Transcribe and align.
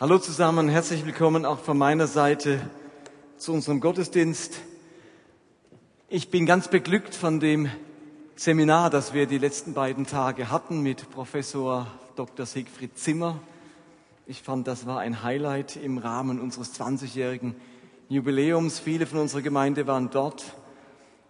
Hallo 0.00 0.18
zusammen, 0.18 0.68
herzlich 0.68 1.06
willkommen 1.06 1.44
auch 1.44 1.60
von 1.60 1.78
meiner 1.78 2.08
Seite 2.08 2.58
zu 3.36 3.52
unserem 3.52 3.78
Gottesdienst. 3.78 4.58
Ich 6.08 6.28
bin 6.28 6.44
ganz 6.44 6.66
beglückt 6.66 7.14
von 7.14 7.38
dem 7.38 7.70
Seminar, 8.34 8.90
das 8.90 9.14
wir 9.14 9.26
die 9.26 9.38
letzten 9.38 9.74
beiden 9.74 10.04
Tage 10.04 10.50
hatten 10.50 10.80
mit 10.80 11.08
Professor 11.10 11.86
Dr. 12.16 12.46
Siegfried 12.46 12.98
Zimmer. 12.98 13.38
Ich 14.26 14.42
fand, 14.42 14.66
das 14.66 14.86
war 14.86 14.98
ein 14.98 15.22
Highlight 15.22 15.76
im 15.76 15.98
Rahmen 15.98 16.40
unseres 16.40 16.74
20-jährigen 16.74 17.54
Jubiläums. 18.08 18.80
Viele 18.80 19.06
von 19.06 19.20
unserer 19.20 19.42
Gemeinde 19.42 19.86
waren 19.86 20.10
dort. 20.10 20.56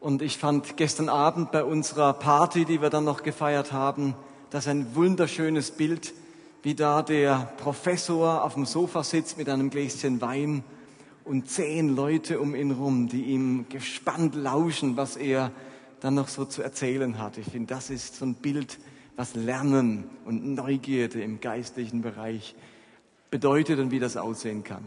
Und 0.01 0.23
ich 0.23 0.39
fand 0.39 0.79
gestern 0.79 1.11
Abend 1.11 1.53
bei 1.53 1.65
unserer 1.65 2.15
Party, 2.15 2.65
die 2.65 2.81
wir 2.81 2.89
dann 2.89 3.05
noch 3.05 3.23
gefeiert 3.23 3.73
haben, 3.73 4.15
das 4.49 4.67
ein 4.67 4.95
wunderschönes 4.95 5.73
Bild 5.73 6.15
wie 6.63 6.75
da 6.75 7.03
der 7.03 7.53
Professor 7.59 8.45
auf 8.45 8.55
dem 8.55 8.67
Sofa 8.67 9.03
sitzt 9.03 9.37
mit 9.37 9.49
einem 9.49 9.71
Gläschen 9.71 10.21
Wein 10.21 10.63
und 11.25 11.49
zehn 11.49 11.95
Leute 11.95 12.41
um 12.41 12.55
ihn 12.55 12.71
rum, 12.71 13.09
die 13.09 13.25
ihm 13.25 13.67
gespannt 13.69 14.35
lauschen, 14.35 14.97
was 14.97 15.17
er 15.17 15.51
dann 16.01 16.15
noch 16.15 16.29
so 16.29 16.45
zu 16.45 16.63
erzählen 16.63 17.19
hat. 17.19 17.39
Ich 17.39 17.47
finde, 17.47 17.75
das 17.75 17.91
ist 17.91 18.17
so 18.17 18.25
ein 18.25 18.35
Bild, 18.35 18.79
was 19.17 19.35
Lernen 19.35 20.05
und 20.25 20.55
Neugierde 20.55 21.23
im 21.23 21.41
geistlichen 21.41 22.03
Bereich 22.03 22.55
bedeutet 23.31 23.79
und 23.79 23.91
wie 23.91 23.99
das 23.99 24.17
aussehen 24.17 24.65
kann. 24.65 24.85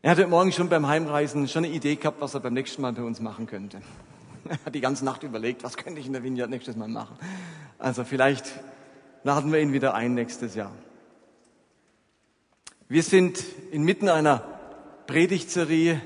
Er 0.00 0.12
hatte 0.12 0.26
morgen 0.28 0.52
schon 0.52 0.68
beim 0.68 0.86
Heimreisen 0.86 1.48
schon 1.48 1.64
eine 1.64 1.74
Idee 1.74 1.96
gehabt, 1.96 2.20
was 2.20 2.34
er 2.34 2.40
beim 2.40 2.54
nächsten 2.54 2.82
Mal 2.82 2.92
bei 2.92 3.02
uns 3.02 3.20
machen 3.20 3.46
könnte. 3.46 3.80
Er 4.48 4.58
hat 4.64 4.74
die 4.74 4.80
ganze 4.80 5.04
Nacht 5.04 5.24
überlegt, 5.24 5.62
was 5.62 5.76
könnte 5.76 6.00
ich 6.00 6.06
in 6.06 6.14
der 6.14 6.22
Vineyard 6.22 6.48
nächstes 6.48 6.74
Mal 6.74 6.88
machen. 6.88 7.16
Also 7.78 8.04
vielleicht 8.04 8.46
laden 9.24 9.52
wir 9.52 9.60
ihn 9.60 9.72
wieder 9.72 9.94
ein 9.94 10.14
nächstes 10.14 10.54
Jahr. 10.54 10.72
Wir 12.88 13.02
sind 13.02 13.44
inmitten 13.70 14.08
einer 14.08 14.42
Predigtserie 15.06 16.00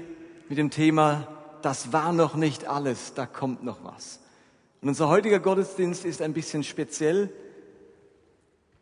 mit 0.49 0.59
dem 0.59 0.71
Thema, 0.71 1.29
das 1.63 1.93
war 1.93 2.13
noch 2.13 2.35
nicht 2.35 2.67
alles, 2.67 3.15
da 3.15 3.27
kommt 3.27 3.63
noch 3.63 3.85
was. 3.85 4.21
Und 4.81 4.89
unser 4.89 5.09
heutiger 5.09 5.39
Gottesdienst 5.39 6.05
ist 6.05 6.21
ein 6.23 6.33
bisschen 6.33 6.65
speziell, 6.65 7.33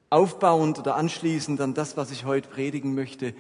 aufbauend 0.09 0.79
oder 0.79 0.97
anschließend 0.97 1.61
an 1.61 1.75
das, 1.75 1.97
was 1.97 2.11
ich 2.11 2.25
heute 2.25 2.49
predigen 2.49 2.95
möchte. 2.95 3.35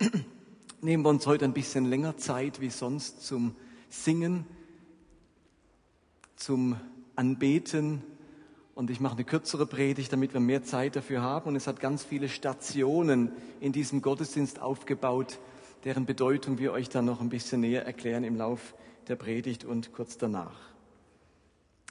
Nehmen 0.80 1.04
wir 1.04 1.10
uns 1.10 1.26
heute 1.26 1.44
ein 1.44 1.52
bisschen 1.52 1.84
länger 1.84 2.16
Zeit 2.16 2.60
wie 2.60 2.70
sonst 2.70 3.24
zum 3.24 3.54
Singen, 3.88 4.46
zum 6.36 6.76
Anbeten, 7.14 8.02
und 8.76 8.90
ich 8.90 9.00
mache 9.00 9.14
eine 9.14 9.24
kürzere 9.24 9.64
Predigt, 9.64 10.12
damit 10.12 10.34
wir 10.34 10.40
mehr 10.40 10.62
Zeit 10.62 10.96
dafür 10.96 11.22
haben. 11.22 11.48
Und 11.48 11.56
es 11.56 11.66
hat 11.66 11.80
ganz 11.80 12.04
viele 12.04 12.28
Stationen 12.28 13.32
in 13.58 13.72
diesem 13.72 14.02
Gottesdienst 14.02 14.60
aufgebaut, 14.60 15.38
deren 15.84 16.04
Bedeutung 16.04 16.58
wir 16.58 16.72
euch 16.72 16.90
dann 16.90 17.06
noch 17.06 17.22
ein 17.22 17.30
bisschen 17.30 17.62
näher 17.62 17.86
erklären 17.86 18.22
im 18.22 18.36
Lauf 18.36 18.74
der 19.08 19.16
Predigt 19.16 19.64
und 19.64 19.94
kurz 19.94 20.18
danach. 20.18 20.54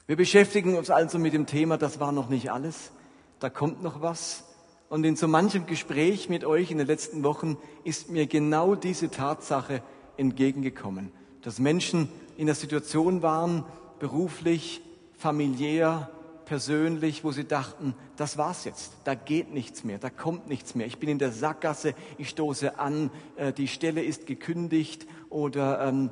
Wir 0.06 0.14
beschäftigen 0.14 0.76
uns 0.76 0.88
also 0.88 1.18
mit 1.18 1.32
dem 1.32 1.46
Thema, 1.46 1.76
das 1.76 1.98
war 1.98 2.12
noch 2.12 2.28
nicht 2.28 2.52
alles, 2.52 2.92
da 3.40 3.50
kommt 3.50 3.82
noch 3.82 4.00
was. 4.00 4.44
Und 4.88 5.02
in 5.02 5.16
so 5.16 5.26
manchem 5.26 5.66
Gespräch 5.66 6.28
mit 6.28 6.44
euch 6.44 6.70
in 6.70 6.78
den 6.78 6.86
letzten 6.86 7.24
Wochen 7.24 7.56
ist 7.82 8.10
mir 8.10 8.28
genau 8.28 8.76
diese 8.76 9.10
Tatsache 9.10 9.82
entgegengekommen, 10.16 11.10
dass 11.42 11.58
Menschen 11.58 12.08
in 12.36 12.46
der 12.46 12.54
Situation 12.54 13.22
waren, 13.22 13.64
beruflich, 13.98 14.82
familiär, 15.14 16.12
persönlich, 16.46 17.24
wo 17.24 17.32
sie 17.32 17.44
dachten, 17.44 17.94
das 18.16 18.38
war's 18.38 18.64
jetzt, 18.64 18.92
da 19.04 19.14
geht 19.14 19.52
nichts 19.52 19.84
mehr, 19.84 19.98
da 19.98 20.08
kommt 20.08 20.48
nichts 20.48 20.74
mehr. 20.74 20.86
Ich 20.86 20.98
bin 20.98 21.10
in 21.10 21.18
der 21.18 21.32
Sackgasse, 21.32 21.94
ich 22.16 22.30
stoße 22.30 22.78
an, 22.78 23.10
äh, 23.36 23.52
die 23.52 23.68
Stelle 23.68 24.02
ist 24.02 24.26
gekündigt 24.26 25.06
oder 25.28 25.86
ähm, 25.86 26.10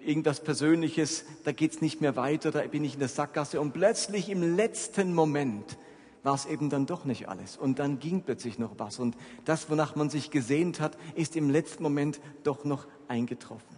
äh, 0.00 0.08
irgendwas 0.08 0.40
Persönliches, 0.40 1.26
da 1.44 1.52
geht's 1.52 1.82
nicht 1.82 2.00
mehr 2.00 2.16
weiter, 2.16 2.50
da 2.50 2.62
bin 2.62 2.84
ich 2.84 2.94
in 2.94 3.00
der 3.00 3.08
Sackgasse 3.08 3.60
und 3.60 3.72
plötzlich 3.72 4.30
im 4.30 4.56
letzten 4.56 5.12
Moment 5.12 5.76
war 6.22 6.34
es 6.34 6.46
eben 6.46 6.70
dann 6.70 6.86
doch 6.86 7.04
nicht 7.04 7.28
alles. 7.28 7.56
Und 7.56 7.78
dann 7.78 8.00
ging 8.00 8.22
plötzlich 8.22 8.58
noch 8.58 8.78
was. 8.78 8.98
Und 8.98 9.16
das, 9.44 9.70
wonach 9.70 9.96
man 9.96 10.10
sich 10.10 10.30
gesehnt 10.30 10.80
hat, 10.80 10.98
ist 11.14 11.36
im 11.36 11.48
letzten 11.48 11.82
Moment 11.82 12.20
doch 12.42 12.64
noch 12.64 12.86
eingetroffen. 13.06 13.77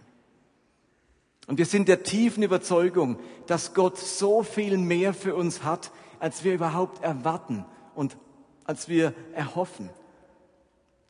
Und 1.51 1.57
wir 1.57 1.65
sind 1.65 1.89
der 1.89 2.03
tiefen 2.03 2.43
Überzeugung, 2.43 3.19
dass 3.45 3.73
Gott 3.73 3.97
so 3.97 4.41
viel 4.41 4.77
mehr 4.77 5.13
für 5.13 5.35
uns 5.35 5.65
hat, 5.65 5.91
als 6.17 6.45
wir 6.45 6.53
überhaupt 6.53 7.03
erwarten 7.03 7.65
und 7.93 8.15
als 8.63 8.87
wir 8.87 9.13
erhoffen. 9.33 9.89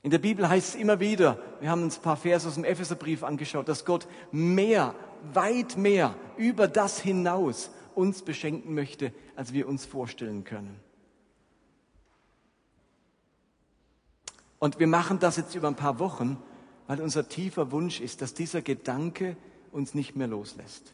In 0.01 0.09
der 0.09 0.17
Bibel 0.17 0.49
heißt 0.49 0.69
es 0.69 0.81
immer 0.81 0.99
wieder, 0.99 1.37
wir 1.59 1.69
haben 1.69 1.83
uns 1.83 1.99
ein 1.99 2.01
paar 2.01 2.17
Verse 2.17 2.47
aus 2.47 2.55
dem 2.55 2.63
Epheserbrief 2.63 3.23
angeschaut, 3.23 3.69
dass 3.69 3.85
Gott 3.85 4.07
mehr, 4.31 4.95
weit 5.31 5.77
mehr 5.77 6.15
über 6.37 6.67
das 6.67 6.99
hinaus 6.99 7.69
uns 7.93 8.23
beschenken 8.23 8.73
möchte, 8.73 9.13
als 9.35 9.53
wir 9.53 9.67
uns 9.67 9.85
vorstellen 9.85 10.43
können. 10.43 10.79
Und 14.57 14.79
wir 14.79 14.87
machen 14.87 15.19
das 15.19 15.37
jetzt 15.37 15.53
über 15.53 15.67
ein 15.67 15.75
paar 15.75 15.99
Wochen, 15.99 16.39
weil 16.87 16.99
unser 16.99 17.29
tiefer 17.29 17.71
Wunsch 17.71 18.01
ist, 18.01 18.23
dass 18.23 18.33
dieser 18.33 18.63
Gedanke 18.63 19.37
uns 19.71 19.93
nicht 19.93 20.15
mehr 20.15 20.27
loslässt, 20.27 20.93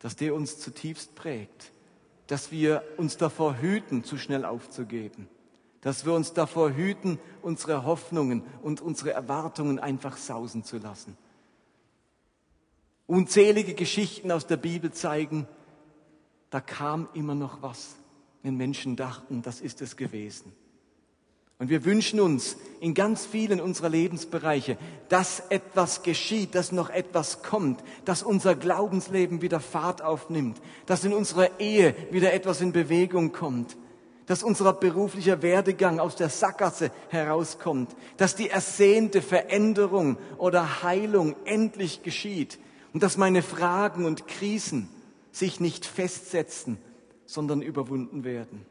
dass 0.00 0.16
der 0.16 0.34
uns 0.34 0.58
zutiefst 0.58 1.14
prägt, 1.14 1.72
dass 2.26 2.50
wir 2.50 2.82
uns 2.96 3.16
davor 3.16 3.58
hüten, 3.58 4.04
zu 4.04 4.18
schnell 4.18 4.44
aufzugeben, 4.44 5.28
dass 5.80 6.04
wir 6.04 6.12
uns 6.12 6.32
davor 6.32 6.72
hüten, 6.72 7.18
unsere 7.42 7.84
Hoffnungen 7.84 8.42
und 8.62 8.80
unsere 8.80 9.12
Erwartungen 9.12 9.78
einfach 9.78 10.16
sausen 10.16 10.64
zu 10.64 10.78
lassen. 10.78 11.16
Unzählige 13.06 13.74
Geschichten 13.74 14.32
aus 14.32 14.46
der 14.46 14.56
Bibel 14.56 14.92
zeigen, 14.92 15.46
da 16.50 16.60
kam 16.60 17.08
immer 17.14 17.34
noch 17.34 17.62
was, 17.62 17.94
wenn 18.42 18.56
Menschen 18.56 18.96
dachten, 18.96 19.42
das 19.42 19.60
ist 19.60 19.80
es 19.80 19.96
gewesen. 19.96 20.52
Und 21.58 21.70
wir 21.70 21.84
wünschen 21.86 22.20
uns 22.20 22.56
in 22.80 22.92
ganz 22.92 23.24
vielen 23.24 23.60
unserer 23.60 23.88
Lebensbereiche, 23.88 24.76
dass 25.08 25.42
etwas 25.48 26.02
geschieht, 26.02 26.54
dass 26.54 26.70
noch 26.70 26.90
etwas 26.90 27.42
kommt, 27.42 27.82
dass 28.04 28.22
unser 28.22 28.54
Glaubensleben 28.54 29.40
wieder 29.40 29.60
Fahrt 29.60 30.02
aufnimmt, 30.02 30.60
dass 30.84 31.04
in 31.04 31.14
unserer 31.14 31.58
Ehe 31.58 31.94
wieder 32.10 32.34
etwas 32.34 32.60
in 32.60 32.72
Bewegung 32.72 33.32
kommt, 33.32 33.78
dass 34.26 34.42
unser 34.42 34.72
beruflicher 34.74 35.40
Werdegang 35.40 35.98
aus 35.98 36.16
der 36.16 36.28
Sackgasse 36.28 36.90
herauskommt, 37.08 37.96
dass 38.18 38.34
die 38.34 38.50
ersehnte 38.50 39.22
Veränderung 39.22 40.18
oder 40.36 40.82
Heilung 40.82 41.36
endlich 41.46 42.02
geschieht 42.02 42.58
und 42.92 43.02
dass 43.02 43.16
meine 43.16 43.42
Fragen 43.42 44.04
und 44.04 44.26
Krisen 44.26 44.90
sich 45.32 45.58
nicht 45.60 45.86
festsetzen, 45.86 46.76
sondern 47.24 47.62
überwunden 47.62 48.24
werden. 48.24 48.66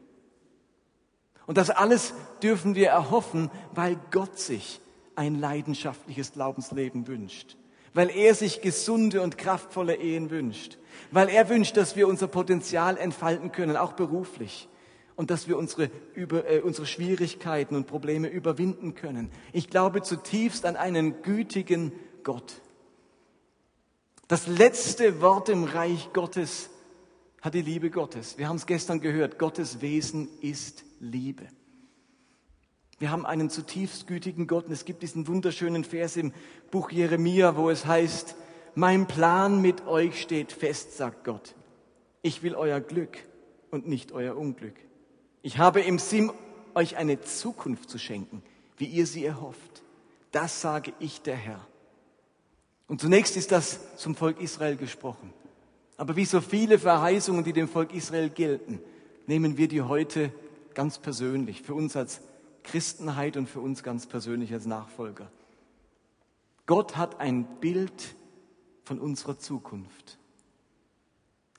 Und 1.46 1.58
das 1.58 1.70
alles 1.70 2.12
dürfen 2.42 2.74
wir 2.74 2.88
erhoffen, 2.88 3.50
weil 3.72 3.96
Gott 4.10 4.38
sich 4.38 4.80
ein 5.14 5.38
leidenschaftliches 5.38 6.32
Glaubensleben 6.32 7.06
wünscht, 7.06 7.56
weil 7.94 8.10
er 8.10 8.34
sich 8.34 8.60
gesunde 8.60 9.22
und 9.22 9.38
kraftvolle 9.38 9.96
Ehen 9.96 10.30
wünscht, 10.30 10.78
weil 11.10 11.28
er 11.28 11.48
wünscht, 11.48 11.76
dass 11.76 11.96
wir 11.96 12.08
unser 12.08 12.26
Potenzial 12.26 12.98
entfalten 12.98 13.52
können, 13.52 13.76
auch 13.76 13.92
beruflich, 13.92 14.68
und 15.14 15.30
dass 15.30 15.48
wir 15.48 15.56
unsere, 15.56 15.90
über, 16.14 16.48
äh, 16.48 16.60
unsere 16.60 16.86
Schwierigkeiten 16.86 17.74
und 17.74 17.86
Probleme 17.86 18.28
überwinden 18.28 18.94
können. 18.94 19.30
Ich 19.52 19.70
glaube 19.70 20.02
zutiefst 20.02 20.66
an 20.66 20.76
einen 20.76 21.22
gütigen 21.22 21.92
Gott. 22.22 22.60
Das 24.28 24.46
letzte 24.46 25.22
Wort 25.22 25.48
im 25.48 25.64
Reich 25.64 26.10
Gottes 26.12 26.68
hat 27.40 27.54
die 27.54 27.62
Liebe 27.62 27.90
Gottes. 27.90 28.36
Wir 28.36 28.48
haben 28.48 28.56
es 28.56 28.66
gestern 28.66 29.00
gehört, 29.00 29.38
Gottes 29.38 29.80
Wesen 29.80 30.28
ist 30.42 30.84
Liebe. 31.00 31.46
Wir 32.98 33.10
haben 33.10 33.26
einen 33.26 33.50
zutiefst 33.50 34.06
gütigen 34.06 34.46
Gott 34.46 34.66
und 34.66 34.72
es 34.72 34.84
gibt 34.84 35.02
diesen 35.02 35.26
wunderschönen 35.26 35.84
Vers 35.84 36.16
im 36.16 36.32
Buch 36.70 36.90
Jeremia, 36.90 37.56
wo 37.56 37.68
es 37.68 37.84
heißt, 37.84 38.36
mein 38.74 39.06
Plan 39.06 39.60
mit 39.60 39.86
euch 39.86 40.20
steht 40.20 40.52
fest, 40.52 40.96
sagt 40.96 41.24
Gott. 41.24 41.54
Ich 42.22 42.42
will 42.42 42.54
euer 42.54 42.80
Glück 42.80 43.18
und 43.70 43.86
nicht 43.86 44.12
euer 44.12 44.36
Unglück. 44.36 44.74
Ich 45.42 45.58
habe 45.58 45.80
im 45.80 45.98
Sinn, 45.98 46.30
euch 46.74 46.96
eine 46.96 47.20
Zukunft 47.22 47.88
zu 47.88 47.98
schenken, 47.98 48.42
wie 48.76 48.84
ihr 48.84 49.06
sie 49.06 49.24
erhofft. 49.24 49.82
Das 50.30 50.60
sage 50.60 50.92
ich 51.00 51.22
der 51.22 51.36
Herr. 51.36 51.66
Und 52.86 53.00
zunächst 53.00 53.36
ist 53.36 53.50
das 53.50 53.96
zum 53.96 54.14
Volk 54.14 54.40
Israel 54.40 54.76
gesprochen. 54.76 55.32
Aber 55.96 56.16
wie 56.16 56.26
so 56.26 56.40
viele 56.40 56.78
Verheißungen, 56.78 57.44
die 57.44 57.54
dem 57.54 57.68
Volk 57.68 57.94
Israel 57.94 58.28
gelten, 58.28 58.80
nehmen 59.26 59.56
wir 59.56 59.68
die 59.68 59.82
heute 59.82 60.32
ganz 60.76 61.00
persönlich, 61.00 61.62
für 61.62 61.74
uns 61.74 61.96
als 61.96 62.20
Christenheit 62.62 63.36
und 63.36 63.48
für 63.48 63.58
uns 63.58 63.82
ganz 63.82 64.06
persönlich 64.06 64.52
als 64.52 64.66
Nachfolger. 64.66 65.28
Gott 66.66 66.96
hat 66.96 67.18
ein 67.18 67.44
Bild 67.58 68.14
von 68.84 69.00
unserer 69.00 69.38
Zukunft. 69.38 70.18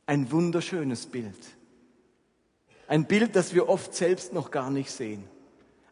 Ein 0.05 0.31
wunderschönes 0.31 1.07
Bild. 1.07 1.37
Ein 2.87 3.05
Bild, 3.05 3.35
das 3.35 3.53
wir 3.53 3.67
oft 3.67 3.93
selbst 3.93 4.31
noch 4.31 4.51
gar 4.51 4.69
nicht 4.71 4.91
sehen. 4.91 5.25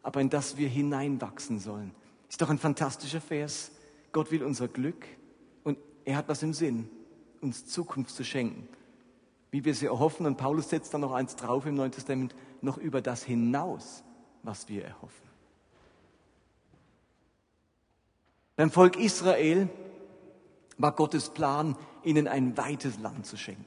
aber 0.06 0.20
in 0.20 0.30
das 0.30 0.56
wir 0.56 0.68
hineinwachsen 0.68 1.58
sollen. 1.58 1.90
Ist 2.28 2.40
doch 2.40 2.48
ein 2.48 2.60
fantastischer 2.60 3.20
Vers. 3.20 3.72
Gott 4.12 4.30
will 4.30 4.44
unser 4.44 4.68
Glück 4.68 5.04
und 5.64 5.78
er 6.04 6.16
hat 6.16 6.28
was 6.28 6.44
im 6.44 6.54
Sinn, 6.54 6.88
uns 7.40 7.66
Zukunft 7.66 8.14
zu 8.14 8.22
schenken. 8.22 8.68
Wie 9.50 9.64
wir 9.64 9.74
sie 9.74 9.86
erhoffen, 9.86 10.24
und 10.24 10.36
Paulus 10.36 10.70
setzt 10.70 10.94
dann 10.94 11.00
noch 11.00 11.10
eins 11.10 11.34
drauf 11.34 11.66
im 11.66 11.74
Neuen 11.74 11.90
Testament, 11.90 12.36
noch 12.62 12.78
über 12.78 13.00
das 13.00 13.22
hinaus, 13.22 14.02
was 14.42 14.68
wir 14.68 14.84
erhoffen. 14.84 15.26
Beim 18.56 18.70
Volk 18.70 18.96
Israel 18.96 19.68
war 20.78 20.92
Gottes 20.92 21.30
Plan, 21.30 21.76
ihnen 22.02 22.28
ein 22.28 22.56
weites 22.56 22.98
Land 22.98 23.26
zu 23.26 23.36
schenken. 23.36 23.64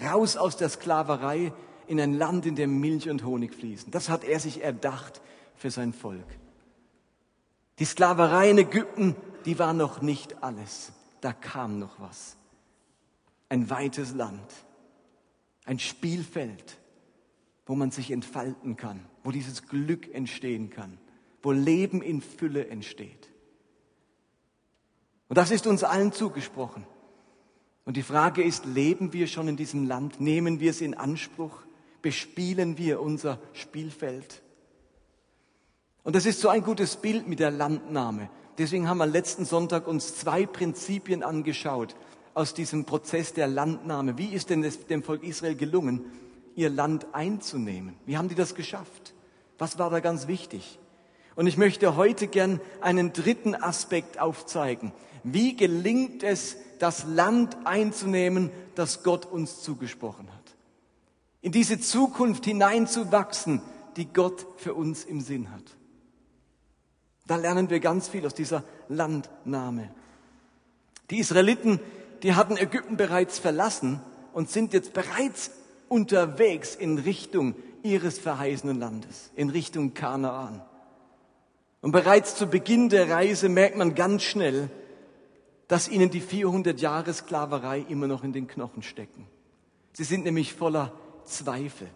Raus 0.00 0.36
aus 0.36 0.56
der 0.56 0.68
Sklaverei 0.68 1.52
in 1.86 2.00
ein 2.00 2.14
Land, 2.14 2.46
in 2.46 2.54
dem 2.54 2.78
Milch 2.80 3.08
und 3.08 3.24
Honig 3.24 3.54
fließen. 3.54 3.90
Das 3.90 4.08
hat 4.08 4.24
er 4.24 4.38
sich 4.38 4.62
erdacht 4.62 5.20
für 5.56 5.70
sein 5.70 5.92
Volk. 5.92 6.26
Die 7.78 7.84
Sklaverei 7.84 8.50
in 8.50 8.58
Ägypten, 8.58 9.16
die 9.44 9.58
war 9.58 9.72
noch 9.72 10.02
nicht 10.02 10.42
alles. 10.42 10.92
Da 11.20 11.32
kam 11.32 11.78
noch 11.78 11.98
was. 12.00 12.36
Ein 13.48 13.70
weites 13.70 14.14
Land, 14.14 14.52
ein 15.64 15.78
Spielfeld, 15.78 16.77
wo 17.68 17.74
man 17.74 17.90
sich 17.90 18.10
entfalten 18.10 18.76
kann, 18.76 19.04
wo 19.22 19.30
dieses 19.30 19.68
Glück 19.68 20.12
entstehen 20.14 20.70
kann, 20.70 20.96
wo 21.42 21.52
Leben 21.52 22.00
in 22.00 22.22
Fülle 22.22 22.66
entsteht. 22.66 23.28
Und 25.28 25.36
das 25.36 25.50
ist 25.50 25.66
uns 25.66 25.84
allen 25.84 26.12
zugesprochen. 26.12 26.86
Und 27.84 27.98
die 27.98 28.02
Frage 28.02 28.42
ist, 28.42 28.64
leben 28.64 29.12
wir 29.12 29.26
schon 29.26 29.48
in 29.48 29.56
diesem 29.58 29.86
Land? 29.86 30.18
Nehmen 30.18 30.60
wir 30.60 30.70
es 30.70 30.80
in 30.80 30.94
Anspruch? 30.94 31.52
Bespielen 32.00 32.78
wir 32.78 33.02
unser 33.02 33.38
Spielfeld? 33.52 34.42
Und 36.04 36.16
das 36.16 36.24
ist 36.24 36.40
so 36.40 36.48
ein 36.48 36.62
gutes 36.62 36.96
Bild 36.96 37.28
mit 37.28 37.38
der 37.38 37.50
Landnahme. 37.50 38.30
Deswegen 38.56 38.88
haben 38.88 38.98
wir 38.98 39.06
letzten 39.06 39.44
Sonntag 39.44 39.86
uns 39.86 40.16
zwei 40.16 40.46
Prinzipien 40.46 41.22
angeschaut 41.22 41.96
aus 42.32 42.54
diesem 42.54 42.86
Prozess 42.86 43.34
der 43.34 43.46
Landnahme. 43.46 44.16
Wie 44.16 44.32
ist 44.32 44.48
denn 44.48 44.64
es 44.64 44.86
dem 44.86 45.02
Volk 45.02 45.22
Israel 45.22 45.54
gelungen, 45.54 46.06
ihr 46.58 46.70
Land 46.70 47.06
einzunehmen? 47.12 47.94
Wie 48.04 48.18
haben 48.18 48.28
die 48.28 48.34
das 48.34 48.56
geschafft? 48.56 49.14
Was 49.58 49.78
war 49.78 49.90
da 49.90 50.00
ganz 50.00 50.26
wichtig? 50.26 50.80
Und 51.36 51.46
ich 51.46 51.56
möchte 51.56 51.94
heute 51.94 52.26
gern 52.26 52.60
einen 52.80 53.12
dritten 53.12 53.54
Aspekt 53.54 54.18
aufzeigen. 54.18 54.92
Wie 55.22 55.54
gelingt 55.56 56.24
es, 56.24 56.56
das 56.80 57.04
Land 57.04 57.56
einzunehmen, 57.64 58.50
das 58.74 59.04
Gott 59.04 59.24
uns 59.24 59.62
zugesprochen 59.62 60.28
hat? 60.32 60.56
In 61.42 61.52
diese 61.52 61.78
Zukunft 61.78 62.44
hineinzuwachsen, 62.44 63.62
die 63.96 64.06
Gott 64.06 64.44
für 64.56 64.74
uns 64.74 65.04
im 65.04 65.20
Sinn 65.20 65.52
hat. 65.52 65.62
Da 67.28 67.36
lernen 67.36 67.70
wir 67.70 67.78
ganz 67.78 68.08
viel 68.08 68.26
aus 68.26 68.34
dieser 68.34 68.64
Landnahme. 68.88 69.90
Die 71.10 71.18
Israeliten, 71.18 71.78
die 72.24 72.34
hatten 72.34 72.56
Ägypten 72.56 72.96
bereits 72.96 73.38
verlassen 73.38 74.00
und 74.32 74.50
sind 74.50 74.72
jetzt 74.72 74.92
bereits 74.92 75.52
unterwegs 75.88 76.74
in 76.74 76.98
Richtung 76.98 77.54
ihres 77.82 78.18
verheißenen 78.18 78.78
Landes, 78.78 79.30
in 79.34 79.50
Richtung 79.50 79.94
Kanaan. 79.94 80.62
Und 81.80 81.92
bereits 81.92 82.34
zu 82.34 82.46
Beginn 82.46 82.88
der 82.88 83.08
Reise 83.08 83.48
merkt 83.48 83.76
man 83.76 83.94
ganz 83.94 84.22
schnell, 84.22 84.70
dass 85.68 85.88
ihnen 85.88 86.10
die 86.10 86.20
400 86.20 86.80
Jahre 86.80 87.12
Sklaverei 87.12 87.84
immer 87.88 88.06
noch 88.06 88.24
in 88.24 88.32
den 88.32 88.48
Knochen 88.48 88.82
stecken. 88.82 89.26
Sie 89.92 90.04
sind 90.04 90.24
nämlich 90.24 90.54
voller 90.54 90.92
Zweifel, 91.24 91.88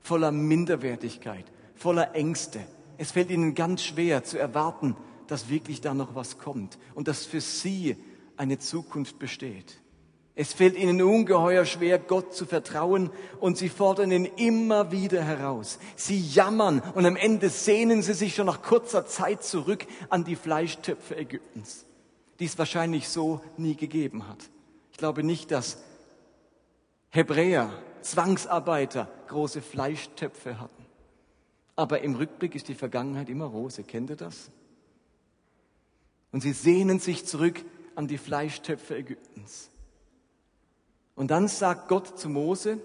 voller 0.00 0.32
Minderwertigkeit, 0.32 1.44
voller 1.74 2.14
Ängste. 2.14 2.60
Es 2.96 3.12
fällt 3.12 3.30
ihnen 3.30 3.54
ganz 3.54 3.82
schwer 3.82 4.24
zu 4.24 4.38
erwarten, 4.38 4.96
dass 5.26 5.48
wirklich 5.48 5.80
da 5.80 5.94
noch 5.94 6.14
was 6.14 6.38
kommt 6.38 6.78
und 6.94 7.08
dass 7.08 7.26
für 7.26 7.40
sie 7.40 7.96
eine 8.36 8.58
Zukunft 8.58 9.18
besteht. 9.18 9.80
Es 10.40 10.52
fällt 10.52 10.76
ihnen 10.76 11.02
ungeheuer 11.02 11.64
schwer, 11.64 11.98
Gott 11.98 12.32
zu 12.32 12.46
vertrauen 12.46 13.10
und 13.40 13.58
sie 13.58 13.68
fordern 13.68 14.12
ihn 14.12 14.24
immer 14.24 14.92
wieder 14.92 15.20
heraus. 15.20 15.80
Sie 15.96 16.16
jammern 16.16 16.80
und 16.94 17.04
am 17.06 17.16
Ende 17.16 17.50
sehnen 17.50 18.02
sie 18.02 18.14
sich 18.14 18.36
schon 18.36 18.46
nach 18.46 18.62
kurzer 18.62 19.04
Zeit 19.04 19.42
zurück 19.42 19.84
an 20.10 20.22
die 20.22 20.36
Fleischtöpfe 20.36 21.16
Ägyptens, 21.16 21.86
die 22.38 22.44
es 22.44 22.56
wahrscheinlich 22.56 23.08
so 23.08 23.40
nie 23.56 23.74
gegeben 23.74 24.28
hat. 24.28 24.38
Ich 24.92 24.98
glaube 24.98 25.24
nicht, 25.24 25.50
dass 25.50 25.78
Hebräer, 27.10 27.72
Zwangsarbeiter 28.02 29.10
große 29.26 29.60
Fleischtöpfe 29.60 30.60
hatten. 30.60 30.86
Aber 31.74 32.02
im 32.02 32.14
Rückblick 32.14 32.54
ist 32.54 32.68
die 32.68 32.76
Vergangenheit 32.76 33.28
immer 33.28 33.46
rose. 33.46 33.82
Kennt 33.82 34.10
ihr 34.10 34.16
das? 34.16 34.52
Und 36.30 36.42
sie 36.42 36.52
sehnen 36.52 37.00
sich 37.00 37.26
zurück 37.26 37.64
an 37.96 38.06
die 38.06 38.18
Fleischtöpfe 38.18 38.96
Ägyptens. 38.96 39.70
Und 41.18 41.32
dann 41.32 41.48
sagt 41.48 41.88
Gott 41.88 42.16
zu 42.16 42.28
Mose, 42.28 42.78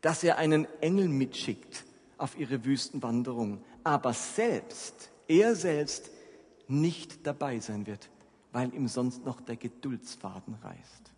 dass 0.00 0.22
er 0.22 0.38
einen 0.38 0.68
Engel 0.80 1.08
mitschickt 1.08 1.84
auf 2.18 2.38
ihre 2.38 2.64
Wüstenwanderung, 2.64 3.64
aber 3.82 4.12
selbst, 4.12 5.10
er 5.26 5.56
selbst 5.56 6.08
nicht 6.68 7.26
dabei 7.26 7.58
sein 7.58 7.88
wird, 7.88 8.08
weil 8.52 8.72
ihm 8.72 8.86
sonst 8.86 9.24
noch 9.24 9.40
der 9.40 9.56
Geduldsfaden 9.56 10.54
reißt. 10.62 11.10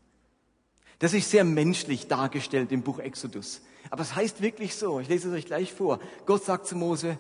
Das 0.98 1.12
ist 1.12 1.30
sehr 1.30 1.44
menschlich 1.44 2.08
dargestellt 2.08 2.72
im 2.72 2.80
Buch 2.80 2.98
Exodus. 2.98 3.60
Aber 3.90 4.00
es 4.00 4.16
heißt 4.16 4.40
wirklich 4.40 4.74
so, 4.74 4.98
ich 4.98 5.10
lese 5.10 5.28
es 5.28 5.34
euch 5.34 5.46
gleich 5.46 5.74
vor. 5.74 6.00
Gott 6.24 6.42
sagt 6.42 6.66
zu 6.66 6.74
Mose, 6.74 7.18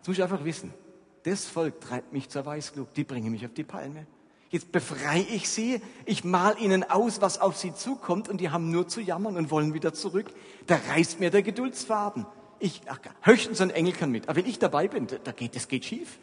das 0.00 0.08
muss 0.08 0.18
ich 0.18 0.22
einfach 0.22 0.44
wissen, 0.44 0.74
das 1.22 1.46
Volk 1.46 1.80
treibt 1.80 2.12
mich 2.12 2.28
zur 2.28 2.44
Weißglut, 2.44 2.88
die 2.96 3.04
bringen 3.04 3.30
mich 3.30 3.46
auf 3.46 3.54
die 3.54 3.64
Palme. 3.64 4.06
Jetzt 4.52 4.70
befreie 4.70 5.22
ich 5.22 5.48
sie, 5.48 5.80
ich 6.04 6.24
mal 6.24 6.58
ihnen 6.58 6.84
aus, 6.84 7.22
was 7.22 7.40
auf 7.40 7.56
sie 7.56 7.74
zukommt 7.74 8.28
und 8.28 8.38
die 8.38 8.50
haben 8.50 8.70
nur 8.70 8.86
zu 8.86 9.00
jammern 9.00 9.38
und 9.38 9.50
wollen 9.50 9.72
wieder 9.72 9.94
zurück. 9.94 10.26
Da 10.66 10.78
reißt 10.90 11.20
mir 11.20 11.30
der 11.30 11.42
Geduldsfaden. 11.42 12.26
Ich, 12.58 12.82
ach, 12.86 12.98
höchstens 13.22 13.62
ein 13.62 13.70
Engel 13.70 13.94
kann 13.94 14.10
mit. 14.10 14.28
Aber 14.28 14.36
wenn 14.36 14.46
ich 14.46 14.58
dabei 14.58 14.88
bin, 14.88 15.06
da 15.24 15.32
geht, 15.32 15.56
das 15.56 15.68
geht 15.68 15.86
schief. 15.86 16.18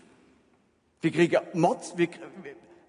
Wir 1.02 1.10
kriegen 1.10 1.38
Mord, 1.54 1.98
wir, 1.98 2.08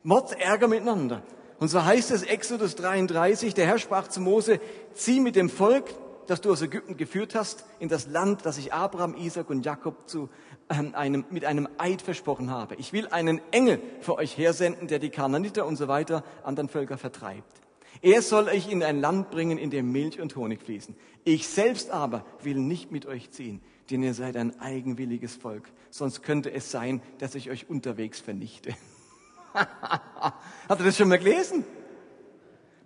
Mord, 0.02 0.38
Ärger 0.38 0.68
miteinander. 0.68 1.22
Und 1.58 1.68
so 1.68 1.82
heißt 1.82 2.10
es 2.10 2.22
Exodus 2.22 2.76
33, 2.76 3.54
der 3.54 3.66
Herr 3.66 3.78
sprach 3.78 4.08
zu 4.08 4.20
Mose, 4.20 4.60
zieh 4.92 5.20
mit 5.20 5.36
dem 5.36 5.48
Volk, 5.48 5.86
das 6.26 6.42
du 6.42 6.52
aus 6.52 6.60
Ägypten 6.60 6.98
geführt 6.98 7.34
hast, 7.34 7.64
in 7.78 7.88
das 7.88 8.06
Land, 8.06 8.44
das 8.44 8.58
ich 8.58 8.74
Abraham, 8.74 9.14
Isaac 9.16 9.48
und 9.48 9.64
Jakob 9.64 10.06
zu 10.06 10.28
einem, 10.70 11.24
mit 11.30 11.44
einem 11.44 11.68
Eid 11.78 12.00
versprochen 12.02 12.50
habe. 12.50 12.76
Ich 12.76 12.92
will 12.92 13.08
einen 13.08 13.40
Engel 13.50 13.80
für 14.00 14.16
euch 14.16 14.38
hersenden, 14.38 14.88
der 14.88 14.98
die 14.98 15.10
Kananiter 15.10 15.66
und 15.66 15.76
so 15.76 15.88
weiter 15.88 16.24
anderen 16.44 16.68
Völker 16.68 16.96
vertreibt. 16.96 17.60
Er 18.02 18.22
soll 18.22 18.46
euch 18.46 18.70
in 18.70 18.82
ein 18.82 19.00
Land 19.00 19.30
bringen, 19.30 19.58
in 19.58 19.70
dem 19.70 19.92
Milch 19.92 20.20
und 20.20 20.34
Honig 20.36 20.62
fließen. 20.62 20.96
Ich 21.24 21.48
selbst 21.48 21.90
aber 21.90 22.24
will 22.42 22.56
nicht 22.56 22.92
mit 22.92 23.04
euch 23.04 23.30
ziehen, 23.30 23.60
denn 23.90 24.02
ihr 24.02 24.14
seid 24.14 24.36
ein 24.36 24.58
eigenwilliges 24.60 25.34
Volk. 25.34 25.68
Sonst 25.90 26.22
könnte 26.22 26.52
es 26.52 26.70
sein, 26.70 27.02
dass 27.18 27.34
ich 27.34 27.50
euch 27.50 27.68
unterwegs 27.68 28.20
vernichte. 28.20 28.74
Habt 29.52 30.80
ihr 30.80 30.86
das 30.86 30.96
schon 30.96 31.08
mal 31.08 31.18
gelesen? 31.18 31.64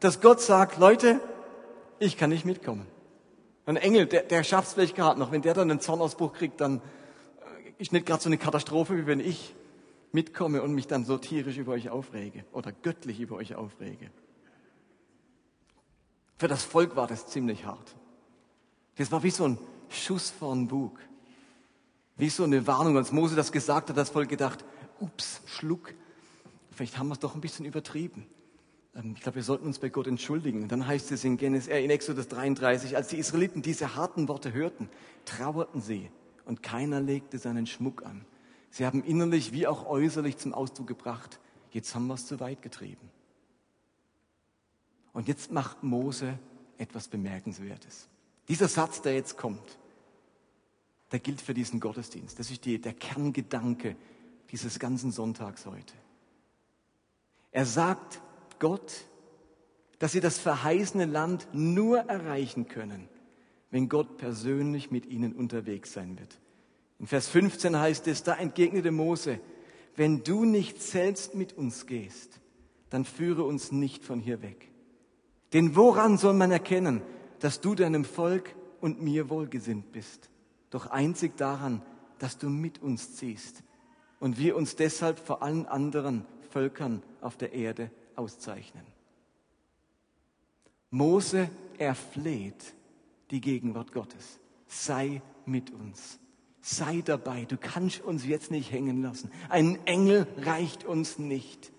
Dass 0.00 0.20
Gott 0.20 0.40
sagt, 0.40 0.78
Leute, 0.78 1.20
ich 1.98 2.16
kann 2.16 2.30
nicht 2.30 2.44
mitkommen. 2.44 2.86
Ein 3.66 3.76
Engel, 3.76 4.06
der, 4.06 4.22
der 4.22 4.42
schafft 4.42 4.68
es 4.68 4.74
vielleicht 4.74 4.96
gerade 4.96 5.18
noch. 5.18 5.32
Wenn 5.32 5.42
der 5.42 5.54
dann 5.54 5.70
einen 5.70 5.80
Zornausbruch 5.80 6.32
kriegt, 6.32 6.60
dann 6.60 6.82
ist 7.78 7.92
nicht 7.92 8.06
gerade 8.06 8.22
so 8.22 8.28
eine 8.28 8.38
Katastrophe, 8.38 8.96
wie 8.96 9.06
wenn 9.06 9.20
ich 9.20 9.54
mitkomme 10.12 10.62
und 10.62 10.74
mich 10.74 10.86
dann 10.86 11.04
so 11.04 11.18
tierisch 11.18 11.58
über 11.58 11.72
euch 11.72 11.90
aufrege 11.90 12.44
oder 12.52 12.72
göttlich 12.72 13.20
über 13.20 13.36
euch 13.36 13.56
aufrege. 13.56 14.10
Für 16.36 16.48
das 16.48 16.62
Volk 16.64 16.96
war 16.96 17.06
das 17.06 17.26
ziemlich 17.26 17.64
hart. 17.64 17.94
Das 18.96 19.10
war 19.10 19.22
wie 19.22 19.30
so 19.30 19.44
ein 19.48 19.58
Schuss 19.88 20.30
vor 20.30 20.54
den 20.54 20.68
Bug. 20.68 20.98
Wie 22.16 22.28
so 22.28 22.44
eine 22.44 22.66
Warnung. 22.66 22.96
Als 22.96 23.12
Mose 23.12 23.34
das 23.34 23.50
gesagt 23.50 23.88
hat, 23.88 23.96
hat 23.96 23.96
das 23.96 24.10
Volk 24.10 24.28
gedacht, 24.28 24.64
ups, 25.00 25.40
Schluck, 25.46 25.94
vielleicht 26.70 26.98
haben 26.98 27.08
wir 27.08 27.14
es 27.14 27.18
doch 27.18 27.34
ein 27.34 27.40
bisschen 27.40 27.66
übertrieben. 27.66 28.26
Ähm, 28.94 29.14
ich 29.16 29.22
glaube, 29.22 29.36
wir 29.36 29.42
sollten 29.42 29.66
uns 29.66 29.80
bei 29.80 29.88
Gott 29.88 30.06
entschuldigen. 30.06 30.62
Und 30.62 30.70
dann 30.70 30.86
heißt 30.86 31.10
es 31.12 31.24
in, 31.24 31.36
Genesis, 31.36 31.68
äh, 31.68 31.82
in 31.82 31.90
Exodus 31.90 32.28
33, 32.28 32.96
als 32.96 33.08
die 33.08 33.18
Israeliten 33.18 33.62
diese 33.62 33.96
harten 33.96 34.28
Worte 34.28 34.52
hörten, 34.52 34.88
trauerten 35.24 35.80
sie 35.80 36.10
und 36.44 36.62
keiner 36.62 37.00
legte 37.00 37.38
seinen 37.38 37.66
Schmuck 37.66 38.04
an. 38.04 38.24
Sie 38.70 38.86
haben 38.86 39.04
innerlich 39.04 39.52
wie 39.52 39.66
auch 39.66 39.86
äußerlich 39.86 40.36
zum 40.36 40.52
Ausdruck 40.52 40.86
gebracht, 40.86 41.40
jetzt 41.70 41.94
haben 41.94 42.06
wir 42.06 42.14
es 42.14 42.26
zu 42.26 42.40
weit 42.40 42.62
getrieben. 42.62 43.10
Und 45.12 45.28
jetzt 45.28 45.52
macht 45.52 45.82
Mose 45.82 46.38
etwas 46.76 47.08
Bemerkenswertes. 47.08 48.08
Dieser 48.48 48.68
Satz, 48.68 49.00
der 49.00 49.14
jetzt 49.14 49.38
kommt, 49.38 49.78
der 51.12 51.20
gilt 51.20 51.40
für 51.40 51.54
diesen 51.54 51.78
Gottesdienst. 51.78 52.38
Das 52.38 52.50
ist 52.50 52.64
die, 52.64 52.80
der 52.80 52.94
Kerngedanke 52.94 53.96
dieses 54.50 54.78
ganzen 54.78 55.12
Sonntags 55.12 55.66
heute. 55.66 55.94
Er 57.52 57.66
sagt 57.66 58.20
Gott, 58.58 59.04
dass 60.00 60.12
sie 60.12 60.20
das 60.20 60.38
verheißene 60.38 61.04
Land 61.06 61.46
nur 61.52 62.00
erreichen 62.00 62.66
können, 62.66 63.08
wenn 63.74 63.88
Gott 63.88 64.18
persönlich 64.18 64.92
mit 64.92 65.04
ihnen 65.04 65.32
unterwegs 65.32 65.92
sein 65.92 66.16
wird. 66.16 66.38
In 67.00 67.08
Vers 67.08 67.26
15 67.26 67.76
heißt 67.76 68.06
es, 68.06 68.22
da 68.22 68.36
entgegnete 68.36 68.92
Mose, 68.92 69.40
wenn 69.96 70.22
du 70.22 70.44
nicht 70.44 70.80
selbst 70.80 71.34
mit 71.34 71.54
uns 71.54 71.84
gehst, 71.86 72.38
dann 72.88 73.04
führe 73.04 73.42
uns 73.42 73.72
nicht 73.72 74.04
von 74.04 74.20
hier 74.20 74.42
weg. 74.42 74.70
Denn 75.52 75.74
woran 75.74 76.18
soll 76.18 76.34
man 76.34 76.52
erkennen, 76.52 77.02
dass 77.40 77.60
du 77.60 77.74
deinem 77.74 78.04
Volk 78.04 78.54
und 78.80 79.02
mir 79.02 79.28
wohlgesinnt 79.28 79.90
bist? 79.90 80.30
Doch 80.70 80.86
einzig 80.86 81.36
daran, 81.36 81.82
dass 82.20 82.38
du 82.38 82.50
mit 82.50 82.80
uns 82.80 83.16
ziehst 83.16 83.64
und 84.20 84.38
wir 84.38 84.54
uns 84.54 84.76
deshalb 84.76 85.18
vor 85.18 85.42
allen 85.42 85.66
anderen 85.66 86.24
Völkern 86.50 87.02
auf 87.20 87.36
der 87.36 87.52
Erde 87.52 87.90
auszeichnen. 88.14 88.86
Mose 90.90 91.50
erfleht 91.76 92.72
die 93.30 93.40
Gegenwart 93.40 93.92
Gottes. 93.92 94.38
Sei 94.66 95.22
mit 95.46 95.70
uns. 95.70 96.18
Sei 96.60 97.02
dabei. 97.04 97.44
Du 97.44 97.56
kannst 97.56 98.00
uns 98.00 98.26
jetzt 98.26 98.50
nicht 98.50 98.72
hängen 98.72 99.02
lassen. 99.02 99.30
Ein 99.48 99.78
Engel 99.86 100.26
reicht 100.38 100.84
uns 100.84 101.18
nicht. 101.18 101.72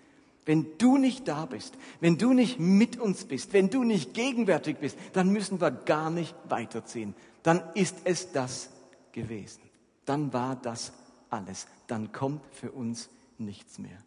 Wenn 0.44 0.78
du 0.78 0.96
nicht 0.96 1.26
da 1.26 1.44
bist, 1.44 1.76
wenn 2.00 2.18
du 2.18 2.32
nicht 2.32 2.60
mit 2.60 2.96
uns 2.96 3.24
bist, 3.24 3.52
wenn 3.52 3.68
du 3.68 3.82
nicht 3.82 4.14
gegenwärtig 4.14 4.76
bist, 4.78 4.96
dann 5.12 5.30
müssen 5.30 5.60
wir 5.60 5.72
gar 5.72 6.08
nicht 6.08 6.36
weiterziehen. 6.48 7.16
Dann 7.42 7.62
ist 7.74 7.96
es 8.04 8.30
das 8.30 8.70
gewesen. 9.10 9.62
Dann 10.04 10.32
war 10.32 10.54
das 10.54 10.92
alles. 11.30 11.66
Dann 11.88 12.12
kommt 12.12 12.42
für 12.52 12.70
uns 12.70 13.08
nichts 13.38 13.78
mehr. 13.78 13.98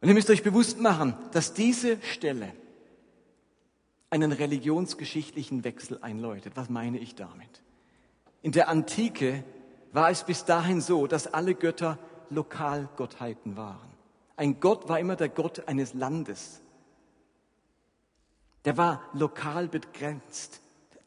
Und 0.00 0.08
ihr 0.08 0.14
müsst 0.14 0.30
euch 0.30 0.42
bewusst 0.42 0.80
machen, 0.80 1.14
dass 1.32 1.54
diese 1.54 2.02
Stelle 2.02 2.52
einen 4.10 4.32
religionsgeschichtlichen 4.32 5.64
Wechsel 5.64 5.98
einläutet. 6.02 6.54
Was 6.56 6.68
meine 6.68 6.98
ich 6.98 7.14
damit? 7.14 7.62
In 8.42 8.52
der 8.52 8.68
Antike 8.68 9.44
war 9.92 10.10
es 10.10 10.24
bis 10.24 10.44
dahin 10.44 10.80
so, 10.80 11.06
dass 11.06 11.32
alle 11.32 11.54
Götter 11.54 11.98
Lokalgottheiten 12.30 13.56
waren. 13.56 13.90
Ein 14.36 14.60
Gott 14.60 14.88
war 14.88 14.98
immer 14.98 15.16
der 15.16 15.28
Gott 15.28 15.68
eines 15.68 15.94
Landes. 15.94 16.60
Der 18.64 18.76
war 18.76 19.02
lokal 19.12 19.68
begrenzt. 19.68 20.60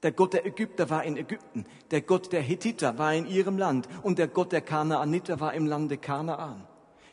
Der 0.03 0.12
Gott 0.12 0.33
der 0.33 0.45
Ägypter 0.45 0.89
war 0.89 1.03
in 1.03 1.17
Ägypten. 1.17 1.65
Der 1.91 2.01
Gott 2.01 2.31
der 2.31 2.41
Hethiter 2.41 2.98
war 2.98 3.13
in 3.13 3.25
ihrem 3.25 3.57
Land. 3.57 3.88
Und 4.03 4.19
der 4.19 4.27
Gott 4.27 4.51
der 4.51 4.62
Kanaaniter 4.62 5.39
war 5.39 5.53
im 5.53 5.65
Lande 5.65 5.98
Kanaan. 5.98 6.67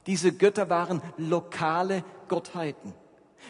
Diese 0.06 0.32
Götter 0.32 0.68
waren 0.68 1.00
lokale 1.16 2.04
Gottheiten. 2.28 2.94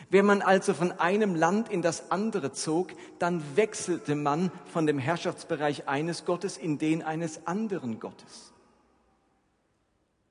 Wenn 0.09 0.27
man 0.27 0.43
also 0.43 0.75
von 0.75 0.93
einem 0.93 1.35
Land 1.35 1.71
in 1.71 1.83
das 1.83 2.11
andere 2.11 2.53
zog, 2.53 2.89
dann 3.19 3.43
wechselte 3.55 4.15
man 4.15 4.51
von 4.73 4.87
dem 4.87 4.99
Herrschaftsbereich 4.99 5.89
eines 5.89 6.25
Gottes 6.25 6.57
in 6.57 6.79
den 6.79 7.03
eines 7.03 7.47
anderen 7.47 8.01
Gottes. 8.01 8.53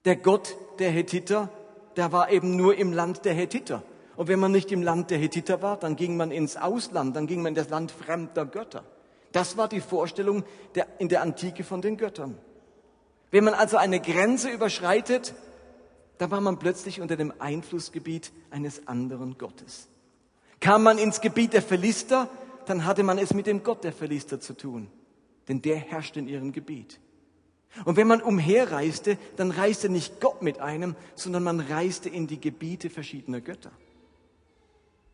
Der 0.05 0.15
Gott 0.15 0.55
der 0.79 0.91
Hethiter, 0.91 1.49
der 1.95 2.11
war 2.11 2.31
eben 2.31 2.55
nur 2.55 2.75
im 2.77 2.93
Land 2.93 3.25
der 3.25 3.33
Hethiter. 3.33 3.83
Und 4.15 4.27
wenn 4.27 4.39
man 4.39 4.51
nicht 4.51 4.71
im 4.71 4.81
Land 4.81 5.11
der 5.11 5.17
Hethiter 5.17 5.61
war, 5.61 5.77
dann 5.77 5.95
ging 5.95 6.17
man 6.17 6.31
ins 6.31 6.57
Ausland, 6.57 7.15
dann 7.15 7.27
ging 7.27 7.41
man 7.41 7.51
in 7.51 7.55
das 7.55 7.69
Land 7.69 7.91
fremder 7.91 8.45
Götter. 8.45 8.83
Das 9.31 9.57
war 9.57 9.67
die 9.67 9.81
Vorstellung 9.81 10.43
der, 10.75 10.87
in 10.97 11.07
der 11.07 11.21
Antike 11.21 11.63
von 11.63 11.81
den 11.81 11.97
Göttern. 11.97 12.37
Wenn 13.31 13.43
man 13.43 13.53
also 13.53 13.77
eine 13.77 13.99
Grenze 13.99 14.49
überschreitet, 14.49 15.35
da 16.19 16.29
war 16.29 16.41
man 16.41 16.59
plötzlich 16.59 16.99
unter 17.01 17.15
dem 17.15 17.33
Einflussgebiet 17.39 18.33
eines 18.51 18.87
anderen 18.87 19.37
Gottes. 19.37 19.87
Kam 20.59 20.83
man 20.83 20.97
ins 20.97 21.21
Gebiet 21.21 21.53
der 21.53 21.61
Philister, 21.61 22.29
dann 22.65 22.85
hatte 22.85 23.03
man 23.03 23.17
es 23.17 23.33
mit 23.33 23.47
dem 23.47 23.63
Gott 23.63 23.85
der 23.85 23.93
Philister 23.93 24.41
zu 24.41 24.53
tun, 24.53 24.89
denn 25.47 25.61
der 25.61 25.77
herrscht 25.77 26.17
in 26.17 26.27
ihrem 26.27 26.51
Gebiet. 26.51 26.99
Und 27.85 27.95
wenn 27.95 28.07
man 28.07 28.21
umherreiste, 28.21 29.17
dann 29.37 29.51
reiste 29.51 29.87
nicht 29.87 30.19
Gott 30.19 30.41
mit 30.41 30.59
einem, 30.59 30.95
sondern 31.15 31.43
man 31.43 31.61
reiste 31.61 32.09
in 32.09 32.27
die 32.27 32.41
Gebiete 32.41 32.89
verschiedener 32.89 33.39
Götter. 33.39 33.71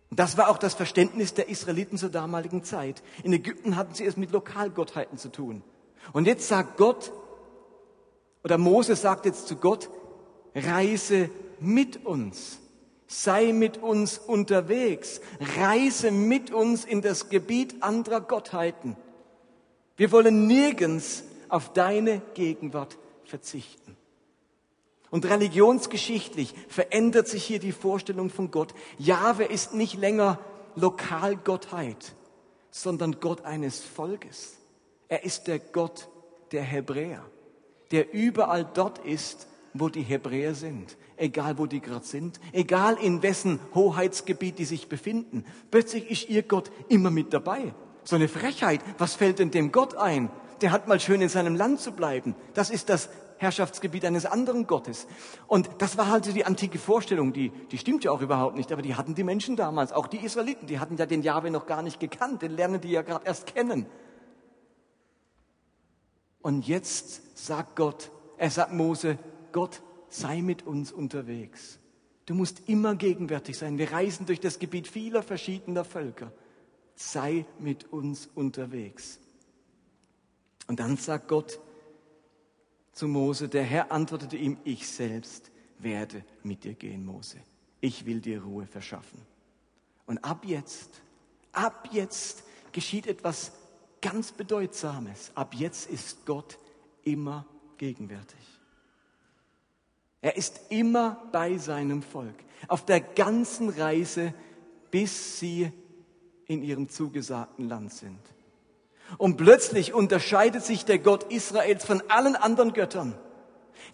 Und 0.09 0.19
das 0.19 0.37
war 0.37 0.49
auch 0.49 0.57
das 0.57 0.73
Verständnis 0.73 1.35
der 1.35 1.49
Israeliten 1.49 1.99
zur 1.99 2.09
damaligen 2.09 2.63
Zeit. 2.63 3.03
In 3.23 3.31
Ägypten 3.31 3.75
hatten 3.75 3.93
sie 3.93 4.05
es 4.05 4.17
mit 4.17 4.31
Lokalgottheiten 4.31 5.19
zu 5.19 5.31
tun. 5.31 5.61
Und 6.13 6.25
jetzt 6.25 6.47
sagt 6.47 6.77
Gott, 6.77 7.11
oder 8.43 8.57
Mose 8.57 8.95
sagt 8.95 9.25
jetzt 9.25 9.47
zu 9.47 9.57
Gott, 9.57 9.89
reise 10.55 11.29
mit 11.59 12.05
uns, 12.05 12.59
sei 13.07 13.51
mit 13.51 13.77
uns 13.77 14.17
unterwegs, 14.17 15.21
reise 15.57 16.11
mit 16.11 16.51
uns 16.51 16.85
in 16.85 17.01
das 17.01 17.29
Gebiet 17.29 17.83
anderer 17.83 18.21
Gottheiten. 18.21 18.95
Wir 19.97 20.11
wollen 20.11 20.47
nirgends 20.47 21.23
auf 21.49 21.73
deine 21.73 22.21
Gegenwart 22.33 22.97
verzichten. 23.25 23.95
Und 25.11 25.29
religionsgeschichtlich 25.29 26.53
verändert 26.67 27.27
sich 27.27 27.45
hier 27.45 27.59
die 27.59 27.71
Vorstellung 27.71 28.29
von 28.29 28.51
Gott. 28.51 28.73
Jahwe 28.97 29.45
ist 29.45 29.73
nicht 29.73 29.97
länger 29.97 30.39
Lokalgottheit, 30.75 32.15
sondern 32.69 33.19
Gott 33.21 33.45
eines 33.45 33.79
Volkes. 33.79 34.57
Er 35.07 35.23
ist 35.23 35.47
der 35.47 35.59
Gott 35.59 36.09
der 36.51 36.63
Hebräer, 36.63 37.23
der 37.91 38.13
überall 38.13 38.69
dort 38.73 38.99
ist, 38.99 39.47
wo 39.77 39.89
die 39.89 40.01
Hebräer 40.01 40.55
sind, 40.55 40.97
egal 41.17 41.57
wo 41.57 41.65
die 41.65 41.81
gerade 41.81 42.05
sind, 42.05 42.39
egal 42.53 42.97
in 43.01 43.21
wessen 43.21 43.59
Hoheitsgebiet 43.73 44.57
die 44.57 44.65
sich 44.65 44.87
befinden. 44.87 45.45
Plötzlich 45.69 46.09
ist 46.09 46.29
ihr 46.29 46.43
Gott 46.43 46.71
immer 46.87 47.11
mit 47.11 47.33
dabei. 47.33 47.73
So 48.03 48.15
eine 48.15 48.29
Frechheit. 48.29 48.79
Was 48.97 49.15
fällt 49.15 49.39
denn 49.39 49.51
dem 49.51 49.71
Gott 49.71 49.95
ein? 49.95 50.29
Der 50.61 50.71
hat 50.71 50.87
mal 50.87 50.99
schön 50.99 51.21
in 51.21 51.29
seinem 51.29 51.55
Land 51.55 51.81
zu 51.81 51.91
bleiben. 51.91 52.35
Das 52.53 52.69
ist 52.69 52.87
das 52.87 53.09
Herrschaftsgebiet 53.37 54.05
eines 54.05 54.25
anderen 54.25 54.65
Gottes. 54.65 55.07
Und 55.47 55.69
das 55.79 55.97
war 55.97 56.07
halt 56.07 56.23
so 56.23 56.31
die 56.31 56.45
antike 56.45 56.79
Vorstellung, 56.79 57.33
die, 57.33 57.49
die 57.71 57.77
stimmt 57.77 58.05
ja 58.05 58.11
auch 58.11 58.21
überhaupt 58.21 58.55
nicht, 58.55 58.71
aber 58.71 58.81
die 58.81 58.95
hatten 58.95 59.13
die 59.13 59.25
Menschen 59.25 59.57
damals, 59.57 59.91
auch 59.91 60.07
die 60.07 60.23
Israeliten, 60.23 60.67
die 60.67 60.79
hatten 60.79 60.95
ja 60.95 61.05
den 61.05 61.21
Jahwe 61.21 61.51
noch 61.51 61.65
gar 61.65 61.81
nicht 61.81 61.99
gekannt, 61.99 62.41
den 62.41 62.51
lernen 62.51 62.79
die 62.79 62.91
ja 62.91 63.01
gerade 63.01 63.25
erst 63.25 63.47
kennen. 63.47 63.87
Und 66.41 66.65
jetzt 66.65 67.37
sagt 67.45 67.75
Gott, 67.75 68.09
er 68.37 68.49
sagt 68.49 68.71
Mose, 68.71 69.17
Gott 69.55 69.81
sei 70.09 70.41
mit 70.41 70.67
uns 70.67 70.91
unterwegs. 70.91 71.79
Du 72.25 72.35
musst 72.35 72.67
immer 72.67 72.95
gegenwärtig 72.95 73.57
sein. 73.57 73.77
Wir 73.77 73.89
reisen 73.89 74.25
durch 74.25 74.41
das 74.41 74.59
Gebiet 74.59 74.85
vieler 74.85 75.23
verschiedener 75.23 75.85
Völker. 75.85 76.33
Sei 76.95 77.45
mit 77.57 77.85
uns 77.93 78.27
unterwegs. 78.35 79.17
Und 80.67 80.81
dann 80.81 80.97
sagt 80.97 81.29
Gott 81.29 81.61
zu 82.91 83.07
Mose, 83.07 83.47
der 83.47 83.63
Herr 83.63 83.93
antwortete 83.93 84.35
ihm, 84.35 84.57
ich 84.65 84.89
selbst 84.89 85.49
werde 85.79 86.25
mit 86.43 86.65
dir 86.65 86.73
gehen, 86.73 87.05
Mose. 87.05 87.37
Ich 87.79 88.05
will 88.05 88.19
dir 88.19 88.43
Ruhe 88.43 88.65
verschaffen. 88.65 89.21
Und 90.05 90.17
ab 90.17 90.43
jetzt, 90.43 91.01
ab 91.53 91.87
jetzt 91.93 92.43
geschieht 92.73 93.07
etwas 93.07 93.53
ganz 94.01 94.33
Bedeutsames. 94.33 95.31
Ab 95.33 95.53
jetzt 95.53 95.89
ist 95.89 96.25
Gott 96.25 96.59
immer 97.05 97.45
gegenwärtig. 97.77 98.54
Er 100.25 100.37
ist 100.37 100.59
immer 100.69 101.21
bei 101.31 101.59
seinem 101.59 102.01
Volk, 102.01 102.33
auf 102.67 102.83
der 102.83 102.99
ganzen 102.99 103.69
Reise, 103.69 104.33
bis 104.89 105.37
sie 105.37 105.71
in 106.47 106.63
ihrem 106.63 106.89
zugesagten 106.89 107.69
Land 107.69 107.93
sind. 107.93 108.17
Und 109.19 109.37
plötzlich 109.37 109.93
unterscheidet 109.93 110.65
sich 110.65 110.83
der 110.83 110.97
Gott 110.97 111.31
Israels 111.31 111.85
von 111.85 112.01
allen 112.07 112.35
anderen 112.35 112.73
Göttern. 112.73 113.13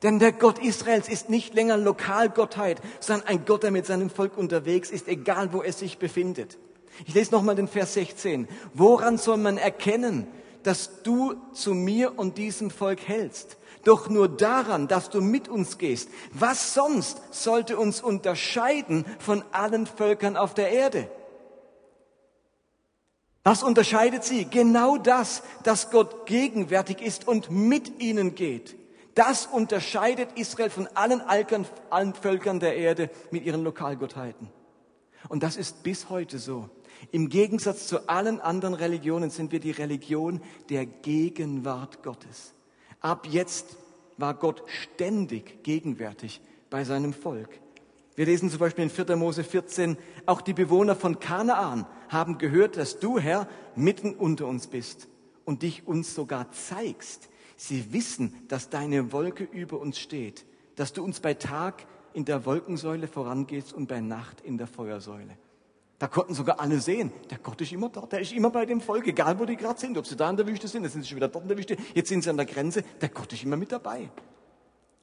Denn 0.04 0.20
der 0.20 0.32
Gott 0.32 0.60
Israels 0.60 1.10
ist 1.10 1.30
nicht 1.30 1.54
länger 1.54 1.76
Lokalgottheit, 1.76 2.80
sondern 3.02 3.28
ein 3.28 3.44
Gott, 3.44 3.64
der 3.64 3.72
mit 3.72 3.86
seinem 3.86 4.10
Volk 4.10 4.38
unterwegs 4.38 4.90
ist, 4.90 5.10
egal 5.10 5.52
wo 5.52 5.62
es 5.62 5.80
sich 5.80 5.98
befindet. 5.98 6.58
Ich 7.06 7.14
lese 7.14 7.34
nochmal 7.34 7.56
den 7.56 7.68
Vers 7.68 7.96
16. 7.96 8.48
Woran 8.74 9.18
soll 9.18 9.36
man 9.36 9.58
erkennen, 9.58 10.28
dass 10.64 11.04
du 11.04 11.36
zu 11.52 11.74
mir 11.74 12.18
und 12.18 12.38
diesem 12.38 12.72
Volk 12.72 13.06
hältst? 13.06 13.58
Doch 13.84 14.10
nur 14.10 14.30
daran, 14.30 14.88
dass 14.88 15.10
du 15.10 15.22
mit 15.22 15.48
uns 15.48 15.78
gehst. 15.78 16.10
Was 16.34 16.74
sonst 16.74 17.22
sollte 17.32 17.78
uns 17.78 18.02
unterscheiden 18.02 19.06
von 19.20 19.44
allen 19.52 19.86
Völkern 19.86 20.38
auf 20.38 20.54
der 20.54 20.72
Erde? 20.72 21.10
Was 23.44 23.64
unterscheidet 23.64 24.24
sie? 24.24 24.46
Genau 24.46 24.98
das, 24.98 25.42
dass 25.64 25.90
Gott 25.90 26.26
gegenwärtig 26.28 27.02
ist 27.02 27.28
und 27.28 27.50
mit 27.50 28.02
ihnen 28.02 28.36
geht. 28.36 28.76
Das 29.16 29.48
unterscheidet 29.48 30.30
Israel 30.36 30.70
von 30.70 30.88
allen, 30.94 31.22
Alkern, 31.22 31.66
allen 31.90 32.14
Völkern 32.14 32.60
der 32.60 32.76
Erde 32.76 33.10
mit 33.32 33.44
ihren 33.44 33.64
Lokalgottheiten. 33.64 34.50
Und 35.28 35.44
das 35.44 35.58
ist 35.58 35.84
bis 35.84 36.10
heute 36.10 36.40
so. 36.40 36.70
Im 37.12 37.30
Gegensatz 37.30 37.88
zu 37.88 38.08
allen 38.08 38.40
anderen 38.40 38.74
Religionen 38.74 39.32
sind 39.32 39.52
wir 39.52 39.60
die 39.60 39.72
Religion 39.72 40.42
der 40.70 40.86
Gegenwart 40.86 42.04
Gottes. 42.04 42.54
Ab 43.02 43.28
jetzt 43.30 43.78
war 44.18 44.36
Gott 44.36 44.64
ständig 44.68 45.64
gegenwärtig 45.64 46.40
bei 46.70 46.84
seinem 46.84 47.14
Volk. 47.14 47.50
Wir 48.16 48.26
lesen 48.26 48.50
zum 48.50 48.60
Beispiel 48.60 48.84
in 48.84 48.90
4. 48.90 49.16
Mose 49.16 49.44
14, 49.44 49.98
auch 50.26 50.42
die 50.42 50.54
Bewohner 50.54 50.96
von 50.96 51.20
Kanaan 51.20 51.88
haben 52.10 52.38
gehört, 52.38 52.78
dass 52.78 53.00
du, 53.00 53.18
Herr, 53.18 53.48
mitten 53.76 54.14
unter 54.14 54.46
uns 54.46 54.68
bist 54.68 55.08
und 55.46 55.64
dich 55.64 55.88
uns 55.88 56.14
sogar 56.14 56.52
zeigst. 56.52 57.30
Sie 57.58 57.94
wissen, 57.94 58.36
dass 58.48 58.70
deine 58.70 59.12
Wolke 59.12 59.46
über 59.46 59.80
uns 59.80 59.98
steht, 59.98 60.46
dass 60.76 60.94
du 60.94 61.04
uns 61.04 61.20
bei 61.20 61.34
Tag 61.34 61.86
in 62.14 62.26
der 62.26 62.46
Wolkensäule 62.46 63.08
vorangehst 63.08 63.74
und 63.74 63.88
bei 63.88 64.02
Nacht 64.02 64.42
in 64.42 64.58
der 64.58 64.68
Feuersäule. 64.68 65.38
Da 66.02 66.08
konnten 66.08 66.34
sogar 66.34 66.60
alle 66.60 66.80
sehen, 66.80 67.12
der 67.30 67.38
Gott 67.38 67.62
ist 67.62 67.72
immer 67.72 67.88
dort, 67.88 68.12
der 68.12 68.22
ist 68.22 68.32
immer 68.32 68.50
bei 68.50 68.66
dem 68.66 68.82
Volk, 68.82 69.06
egal 69.06 69.38
wo 69.38 69.46
die 69.46 69.56
gerade 69.56 69.80
sind, 69.80 69.96
ob 70.00 70.08
sie 70.08 70.16
da 70.16 70.32
in 70.32 70.36
der 70.36 70.48
Wüste 70.48 70.68
sind, 70.68 70.82
jetzt 70.82 70.94
sind 70.94 71.04
sie 71.04 71.10
schon 71.10 71.18
wieder 71.18 71.28
dort 71.28 71.44
in 71.44 71.50
der 71.50 71.60
Wüste, 71.60 71.78
jetzt 71.94 72.10
sind 72.10 72.24
sie 72.24 72.30
an 72.32 72.38
der 72.38 72.48
Grenze, 72.48 72.82
der 73.00 73.10
Gott 73.10 73.32
ist 73.34 73.44
immer 73.44 73.56
mit 73.56 73.72
dabei. 73.72 74.10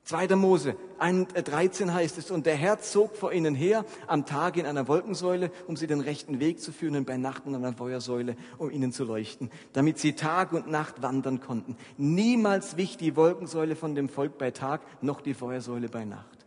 2. 0.03 0.35
Mose 0.35 0.75
13 0.99 1.95
heißt 1.95 2.19
es, 2.19 2.33
und 2.33 2.47
der 2.47 2.57
Herr 2.57 2.81
zog 2.81 3.15
vor 3.15 3.33
ihnen 3.33 3.55
her 3.55 3.85
am 4.09 4.27
Tag 4.27 4.57
in 4.57 4.67
einer 4.67 4.89
Wolkensäule, 4.89 5.53
um 5.69 5.77
sie 5.77 5.87
den 5.87 6.01
rechten 6.01 6.41
Weg 6.41 6.61
zu 6.61 6.73
führen 6.73 6.97
und 6.97 7.07
bei 7.07 7.17
Nacht 7.17 7.47
in 7.47 7.55
einer 7.55 7.75
Feuersäule, 7.75 8.35
um 8.57 8.69
ihnen 8.69 8.91
zu 8.91 9.05
leuchten, 9.05 9.53
damit 9.75 10.01
sie 10.01 10.15
Tag 10.15 10.53
und 10.53 10.67
Nacht 10.67 11.01
wandern 11.01 11.39
konnten. 11.39 11.77
Niemals 11.97 12.77
wich 12.77 12.97
die 12.97 13.15
Wolkensäule 13.15 13.77
von 13.77 13.95
dem 13.95 14.09
Volk 14.09 14.37
bei 14.37 14.51
Tag, 14.51 14.81
noch 15.01 15.21
die 15.21 15.35
Feuersäule 15.35 15.89
bei 15.89 16.05
Nacht. 16.05 16.45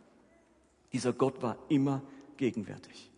Dieser 0.92 1.14
Gott 1.14 1.40
war 1.40 1.56
immer 1.70 2.02
gegenwärtig. 2.36 3.11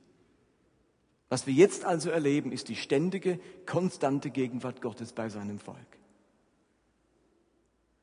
Was 1.35 1.49
wir 1.49 1.55
jetzt 1.55 1.85
also 1.85 2.11
erleben, 2.11 2.53
ist 2.53 2.69
die 2.69 2.77
ständige, 2.77 3.41
konstante 3.67 4.31
Gegenwart 4.31 4.81
Gottes 4.81 5.13
bei 5.13 5.29
seinem 5.29 5.59
Volk. 5.59 5.99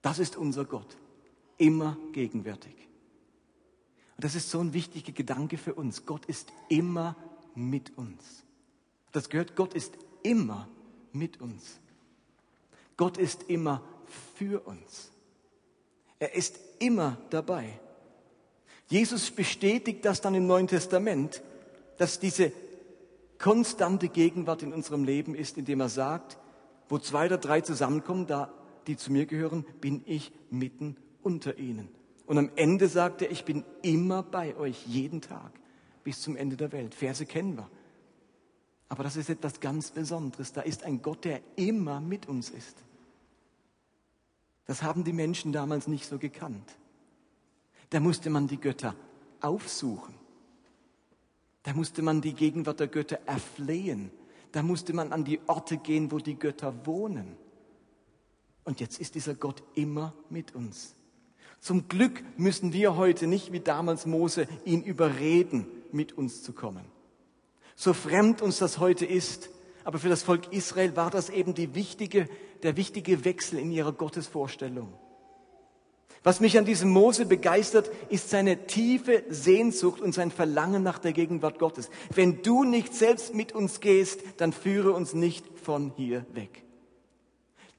Das 0.01 0.19
ist 0.19 0.35
unser 0.35 0.65
Gott 0.65 0.97
immer 1.57 1.95
gegenwärtig. 2.11 2.75
Und 4.17 4.25
das 4.25 4.35
ist 4.35 4.49
so 4.49 4.59
ein 4.59 4.73
wichtiger 4.73 5.13
Gedanke 5.13 5.57
für 5.57 5.75
uns. 5.75 6.05
Gott 6.05 6.25
ist 6.25 6.51
immer 6.67 7.15
mit 7.55 7.97
uns. 7.97 8.43
Das 9.13 9.29
gehört, 9.29 9.55
Gott 9.55 9.75
ist 9.75 9.93
immer 10.23 10.67
mit 11.13 11.39
uns. 11.39 11.79
Gott 12.97 13.17
ist 13.17 13.43
immer 13.43 13.81
für 14.35 14.59
uns. 14.67 15.09
Er 16.19 16.35
ist 16.35 16.59
immer 16.79 17.15
dabei. 17.29 17.79
Jesus 18.89 19.31
bestätigt 19.31 20.03
das 20.03 20.19
dann 20.19 20.35
im 20.35 20.47
Neuen 20.47 20.67
Testament, 20.67 21.41
dass 21.97 22.19
diese 22.19 22.51
konstante 23.41 24.07
Gegenwart 24.07 24.63
in 24.63 24.71
unserem 24.71 25.03
Leben 25.03 25.35
ist, 25.35 25.57
indem 25.57 25.81
er 25.81 25.89
sagt, 25.89 26.37
wo 26.87 26.99
zwei 26.99 27.25
oder 27.25 27.37
drei 27.37 27.61
zusammenkommen, 27.61 28.27
da 28.27 28.53
die 28.87 28.97
zu 28.97 29.11
mir 29.11 29.25
gehören, 29.25 29.65
bin 29.79 30.03
ich 30.05 30.31
mitten 30.49 30.95
unter 31.21 31.57
ihnen. 31.57 31.89
Und 32.25 32.37
am 32.37 32.51
Ende 32.55 32.87
sagt 32.87 33.21
er, 33.21 33.31
ich 33.31 33.43
bin 33.43 33.65
immer 33.81 34.23
bei 34.23 34.55
euch, 34.55 34.85
jeden 34.85 35.21
Tag, 35.21 35.51
bis 36.03 36.21
zum 36.21 36.35
Ende 36.35 36.55
der 36.55 36.71
Welt. 36.71 36.95
Verse 36.95 37.25
kennen 37.25 37.57
wir. 37.57 37.69
Aber 38.89 39.03
das 39.03 39.15
ist 39.15 39.29
etwas 39.29 39.59
ganz 39.59 39.91
Besonderes. 39.91 40.53
Da 40.53 40.61
ist 40.61 40.83
ein 40.83 41.01
Gott, 41.01 41.25
der 41.25 41.41
immer 41.55 41.99
mit 41.99 42.27
uns 42.27 42.49
ist. 42.49 42.83
Das 44.65 44.83
haben 44.83 45.03
die 45.03 45.13
Menschen 45.13 45.51
damals 45.51 45.87
nicht 45.87 46.05
so 46.05 46.17
gekannt. 46.17 46.77
Da 47.89 47.99
musste 47.99 48.29
man 48.29 48.47
die 48.47 48.59
Götter 48.59 48.95
aufsuchen. 49.41 50.20
Da 51.63 51.73
musste 51.73 52.01
man 52.01 52.21
die 52.21 52.33
Gegenwart 52.33 52.79
der 52.79 52.87
Götter 52.87 53.19
erflehen. 53.25 54.11
Da 54.51 54.63
musste 54.63 54.93
man 54.93 55.11
an 55.11 55.23
die 55.23 55.39
Orte 55.47 55.77
gehen, 55.77 56.11
wo 56.11 56.17
die 56.17 56.37
Götter 56.37 56.85
wohnen. 56.85 57.37
Und 58.63 58.79
jetzt 58.79 58.99
ist 58.99 59.15
dieser 59.15 59.35
Gott 59.35 59.63
immer 59.75 60.13
mit 60.29 60.55
uns. 60.55 60.95
Zum 61.59 61.87
Glück 61.87 62.23
müssen 62.37 62.73
wir 62.73 62.95
heute 62.95 63.27
nicht 63.27 63.51
wie 63.51 63.59
damals 63.59 64.05
Mose 64.05 64.47
ihn 64.65 64.81
überreden, 64.83 65.67
mit 65.91 66.13
uns 66.13 66.43
zu 66.43 66.53
kommen. 66.53 66.85
So 67.75 67.93
fremd 67.93 68.41
uns 68.41 68.57
das 68.57 68.79
heute 68.79 69.05
ist, 69.05 69.49
aber 69.83 69.99
für 69.99 70.09
das 70.09 70.23
Volk 70.23 70.51
Israel 70.51 70.95
war 70.95 71.09
das 71.09 71.29
eben 71.29 71.53
die 71.53 71.75
wichtige, 71.75 72.27
der 72.63 72.77
wichtige 72.77 73.25
Wechsel 73.25 73.59
in 73.59 73.71
ihrer 73.71 73.91
Gottesvorstellung. 73.91 74.93
Was 76.23 76.39
mich 76.39 76.57
an 76.57 76.65
diesem 76.65 76.91
Mose 76.91 77.25
begeistert, 77.25 77.89
ist 78.09 78.29
seine 78.29 78.67
tiefe 78.67 79.23
Sehnsucht 79.29 80.01
und 80.01 80.13
sein 80.13 80.29
Verlangen 80.29 80.83
nach 80.83 80.99
der 80.99 81.13
Gegenwart 81.13 81.57
Gottes. 81.57 81.89
Wenn 82.13 82.43
du 82.43 82.63
nicht 82.63 82.93
selbst 82.93 83.33
mit 83.33 83.53
uns 83.53 83.79
gehst, 83.79 84.21
dann 84.37 84.53
führe 84.53 84.91
uns 84.91 85.13
nicht 85.13 85.45
von 85.63 85.91
hier 85.97 86.25
weg. 86.33 86.63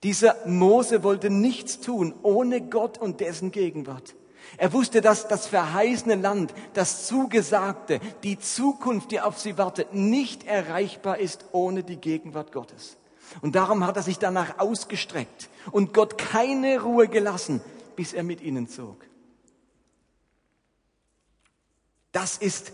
Dieser 0.03 0.35
Mose 0.47 1.05
wollte 1.05 1.31
nichts 1.31 1.79
tun 1.79 2.15
ohne 2.23 2.61
Gott 2.61 2.99
und 2.99 3.21
dessen 3.21 3.53
Gegenwart. 3.53 4.17
Er 4.57 4.73
wusste, 4.73 5.01
dass 5.01 5.29
das 5.29 5.47
verheißene 5.47 6.17
Land, 6.17 6.53
das 6.75 7.07
Zugesagte, 7.07 8.01
die 8.25 8.41
Zukunft, 8.41 9.13
die 9.13 9.21
auf 9.21 9.39
sie 9.39 9.57
wartet, 9.57 9.95
nicht 9.95 10.45
erreichbar 10.45 11.19
ist 11.19 11.45
ohne 11.53 11.85
die 11.85 11.97
Gegenwart 11.97 12.51
Gottes. 12.51 12.97
Und 13.41 13.55
darum 13.55 13.87
hat 13.87 13.97
er 13.97 14.03
sich 14.03 14.19
danach 14.19 14.59
ausgestreckt 14.59 15.49
und 15.71 15.95
Gott 15.95 16.19
keine 16.19 16.83
Ruhe 16.83 17.07
gelassen, 17.09 17.63
bis 17.97 18.13
er 18.13 18.23
mit 18.23 18.41
ihnen 18.41 18.69
zog. 18.69 19.05
Das 22.13 22.37
ist 22.37 22.73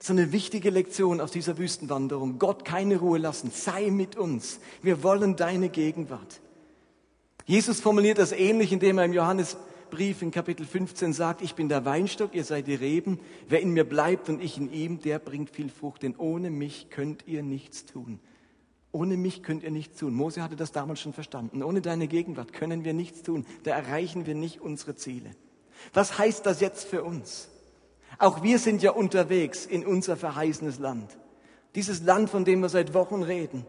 so 0.00 0.12
eine 0.12 0.32
wichtige 0.32 0.70
Lektion 0.70 1.20
aus 1.20 1.32
dieser 1.32 1.58
Wüstenwanderung. 1.58 2.38
Gott 2.38 2.64
keine 2.64 2.98
Ruhe 2.98 3.18
lassen, 3.18 3.50
sei 3.50 3.90
mit 3.90 4.16
uns. 4.16 4.60
Wir 4.82 5.02
wollen 5.02 5.36
deine 5.36 5.68
Gegenwart. 5.68 6.40
Jesus 7.46 7.80
formuliert 7.80 8.18
das 8.18 8.32
ähnlich, 8.32 8.72
indem 8.72 8.98
er 8.98 9.06
im 9.06 9.12
Johannesbrief 9.12 10.22
in 10.22 10.30
Kapitel 10.30 10.66
15 10.66 11.12
sagt, 11.12 11.42
ich 11.42 11.54
bin 11.54 11.68
der 11.68 11.84
Weinstock, 11.84 12.34
ihr 12.34 12.44
seid 12.44 12.66
die 12.68 12.74
Reben. 12.74 13.18
Wer 13.48 13.60
in 13.60 13.70
mir 13.70 13.84
bleibt 13.84 14.28
und 14.28 14.40
ich 14.40 14.58
in 14.58 14.72
ihm, 14.72 15.00
der 15.00 15.18
bringt 15.18 15.50
viel 15.50 15.70
Frucht, 15.70 16.02
denn 16.02 16.14
ohne 16.16 16.50
mich 16.50 16.90
könnt 16.90 17.26
ihr 17.26 17.42
nichts 17.42 17.86
tun. 17.86 18.20
Ohne 18.98 19.16
mich 19.16 19.44
könnt 19.44 19.62
ihr 19.62 19.70
nichts 19.70 20.00
tun. 20.00 20.12
Mose 20.12 20.42
hatte 20.42 20.56
das 20.56 20.72
damals 20.72 20.98
schon 20.98 21.12
verstanden. 21.12 21.62
Ohne 21.62 21.80
deine 21.80 22.08
Gegenwart 22.08 22.52
können 22.52 22.84
wir 22.84 22.94
nichts 22.94 23.22
tun. 23.22 23.46
Da 23.62 23.70
erreichen 23.70 24.26
wir 24.26 24.34
nicht 24.34 24.60
unsere 24.60 24.96
Ziele. 24.96 25.30
Was 25.94 26.18
heißt 26.18 26.44
das 26.44 26.60
jetzt 26.60 26.84
für 26.84 27.04
uns? 27.04 27.48
Auch 28.18 28.42
wir 28.42 28.58
sind 28.58 28.82
ja 28.82 28.90
unterwegs 28.90 29.66
in 29.66 29.86
unser 29.86 30.16
verheißenes 30.16 30.80
Land. 30.80 31.16
Dieses 31.76 32.02
Land, 32.02 32.28
von 32.28 32.44
dem 32.44 32.60
wir 32.60 32.68
seit 32.70 32.92
Wochen 32.92 33.22
reden. 33.22 33.64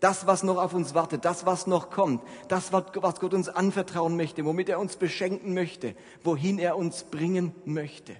Das, 0.00 0.26
was 0.26 0.44
noch 0.44 0.56
auf 0.56 0.72
uns 0.72 0.94
wartet, 0.94 1.26
das, 1.26 1.44
was 1.44 1.66
noch 1.66 1.90
kommt, 1.90 2.22
das, 2.48 2.72
was 2.72 3.20
Gott 3.20 3.34
uns 3.34 3.50
anvertrauen 3.50 4.16
möchte, 4.16 4.46
womit 4.46 4.70
er 4.70 4.80
uns 4.80 4.96
beschenken 4.96 5.52
möchte, 5.52 5.94
wohin 6.24 6.58
er 6.58 6.78
uns 6.78 7.04
bringen 7.04 7.52
möchte. 7.66 8.16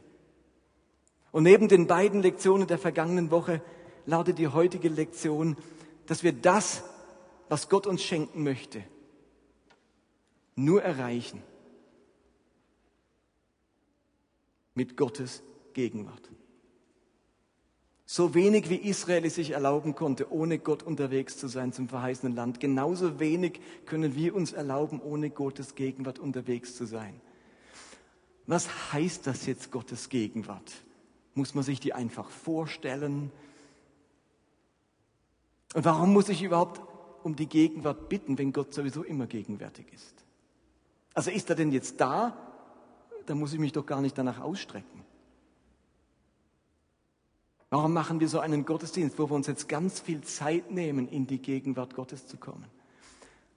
Und 1.32 1.44
neben 1.44 1.68
den 1.68 1.86
beiden 1.86 2.20
Lektionen 2.20 2.66
der 2.66 2.76
vergangenen 2.76 3.30
Woche 3.30 3.62
lautet 4.04 4.36
die 4.36 4.48
heutige 4.48 4.90
Lektion, 4.90 5.56
dass 6.10 6.24
wir 6.24 6.32
das, 6.32 6.82
was 7.48 7.68
Gott 7.68 7.86
uns 7.86 8.02
schenken 8.02 8.42
möchte, 8.42 8.82
nur 10.56 10.82
erreichen 10.82 11.40
mit 14.74 14.96
Gottes 14.96 15.44
Gegenwart. 15.72 16.28
So 18.06 18.34
wenig 18.34 18.68
wie 18.68 18.74
Israel 18.74 19.24
es 19.24 19.36
sich 19.36 19.52
erlauben 19.52 19.94
konnte, 19.94 20.32
ohne 20.32 20.58
Gott 20.58 20.82
unterwegs 20.82 21.38
zu 21.38 21.46
sein 21.46 21.72
zum 21.72 21.88
verheißenen 21.88 22.34
Land, 22.34 22.58
genauso 22.58 23.20
wenig 23.20 23.60
können 23.86 24.16
wir 24.16 24.34
uns 24.34 24.52
erlauben, 24.52 25.00
ohne 25.00 25.30
Gottes 25.30 25.76
Gegenwart 25.76 26.18
unterwegs 26.18 26.74
zu 26.74 26.86
sein. 26.86 27.20
Was 28.48 28.92
heißt 28.92 29.28
das 29.28 29.46
jetzt 29.46 29.70
Gottes 29.70 30.08
Gegenwart? 30.08 30.72
Muss 31.34 31.54
man 31.54 31.62
sich 31.62 31.78
die 31.78 31.92
einfach 31.92 32.28
vorstellen? 32.28 33.30
Und 35.74 35.84
warum 35.84 36.12
muss 36.12 36.28
ich 36.28 36.42
überhaupt 36.42 36.80
um 37.22 37.36
die 37.36 37.46
Gegenwart 37.46 38.08
bitten, 38.08 38.38
wenn 38.38 38.52
Gott 38.52 38.74
sowieso 38.74 39.02
immer 39.02 39.26
gegenwärtig 39.26 39.86
ist? 39.92 40.24
Also 41.14 41.30
ist 41.30 41.50
er 41.50 41.56
denn 41.56 41.72
jetzt 41.72 42.00
da? 42.00 42.36
Da 43.26 43.34
muss 43.34 43.52
ich 43.52 43.58
mich 43.58 43.72
doch 43.72 43.86
gar 43.86 44.00
nicht 44.00 44.16
danach 44.16 44.40
ausstrecken. 44.40 45.04
Warum 47.68 47.92
machen 47.92 48.18
wir 48.18 48.28
so 48.28 48.40
einen 48.40 48.64
Gottesdienst, 48.64 49.18
wo 49.18 49.30
wir 49.30 49.34
uns 49.34 49.46
jetzt 49.46 49.68
ganz 49.68 50.00
viel 50.00 50.22
Zeit 50.22 50.72
nehmen, 50.72 51.06
in 51.06 51.28
die 51.28 51.38
Gegenwart 51.38 51.94
Gottes 51.94 52.26
zu 52.26 52.36
kommen? 52.36 52.66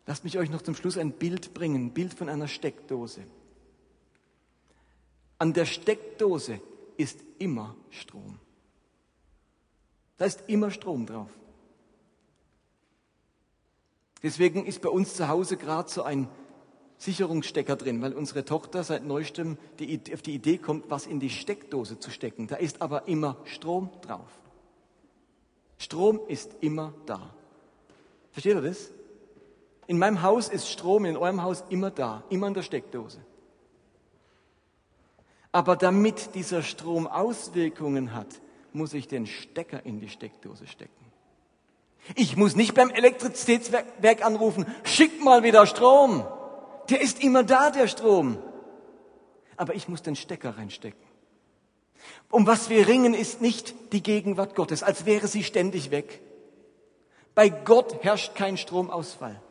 Lasst 0.06 0.24
mich 0.24 0.38
euch 0.38 0.52
noch 0.52 0.62
zum 0.62 0.76
Schluss 0.76 0.98
ein 0.98 1.14
Bild 1.14 1.54
bringen, 1.56 1.88
ein 1.88 1.94
Bild 1.94 2.14
von 2.14 2.30
einer 2.30 2.48
Steckdose. 2.48 3.22
An 5.40 5.54
der 5.54 5.66
Steckdose 5.66 6.62
ist 6.98 7.20
immer 7.40 7.76
Strom. 7.90 8.38
Da 10.18 10.26
ist 10.26 10.44
immer 10.48 10.70
Strom 10.70 11.06
drauf. 11.06 11.32
Deswegen 14.24 14.66
ist 14.66 14.82
bei 14.82 14.90
uns 14.90 15.16
zu 15.16 15.28
Hause 15.28 15.58
gerade 15.58 15.90
so 15.90 16.04
ein 16.04 16.30
Sicherungsstecker 16.98 17.76
drin, 17.76 18.02
weil 18.02 18.14
unsere 18.14 18.46
Tochter 18.46 18.84
seit 18.84 19.04
neuestem 19.06 19.58
die, 19.80 20.02
auf 20.14 20.22
die 20.22 20.34
Idee 20.34 20.58
kommt, 20.58 20.90
was 20.90 21.06
in 21.06 21.20
die 21.20 21.30
Steckdose 21.30 22.00
zu 22.00 22.10
stecken. 22.10 22.48
Da 22.48 22.56
ist 22.56 22.82
aber 22.82 23.08
immer 23.10 23.38
Strom 23.44 23.90
drauf. 24.02 24.30
Strom 25.78 26.22
ist 26.30 26.56
immer 26.62 26.94
da. 27.06 27.34
Versteht 28.32 28.56
ihr 28.56 28.62
das? 28.62 28.92
In 29.86 30.00
meinem 30.00 30.22
Haus 30.22 30.48
ist 30.48 30.70
Strom, 30.70 31.04
in 31.04 31.18
eurem 31.18 31.44
Haus 31.44 31.66
immer 31.70 31.92
da, 31.92 32.24
immer 32.30 32.48
in 32.48 32.54
der 32.54 32.62
Steckdose. 32.62 33.20
Aber 35.52 35.76
damit 35.76 36.34
dieser 36.36 36.64
Strom 36.64 37.06
Auswirkungen 37.06 38.14
hat, 38.14 38.42
muss 38.72 38.94
ich 38.94 39.10
den 39.10 39.28
Stecker 39.28 39.86
in 39.86 40.00
die 40.00 40.10
Steckdose 40.10 40.66
stecken. 40.68 41.03
Ich 42.16 42.36
muss 42.36 42.56
nicht 42.56 42.74
beim 42.74 42.90
Elektrizitätswerk 42.90 44.26
anrufen, 44.26 44.66
schick 44.84 45.24
mal 45.24 45.44
wieder 45.44 45.66
Strom. 45.66 46.26
Der 46.90 47.02
ist 47.02 47.24
immer 47.24 47.44
da, 47.44 47.70
der 47.70 47.88
Strom. 47.88 48.38
Aber 49.56 49.76
ich 49.76 49.88
muss 49.88 50.02
den 50.02 50.16
Stecker 50.16 50.58
reinstecken. 50.58 51.02
Um 52.30 52.48
was 52.48 52.70
wir 52.70 52.88
ringen, 52.88 53.14
ist 53.14 53.42
nicht 53.42 53.74
die 53.94 54.04
Gegenwart 54.04 54.56
Gottes, 54.56 54.84
als 54.84 55.06
wäre 55.06 55.28
sie 55.28 55.44
ständig 55.44 55.92
weg. 55.92 56.22
Bei 57.36 57.50
Gott 57.50 58.04
herrscht 58.04 58.36
kein 58.36 58.58
Stromausfall. 58.58 59.42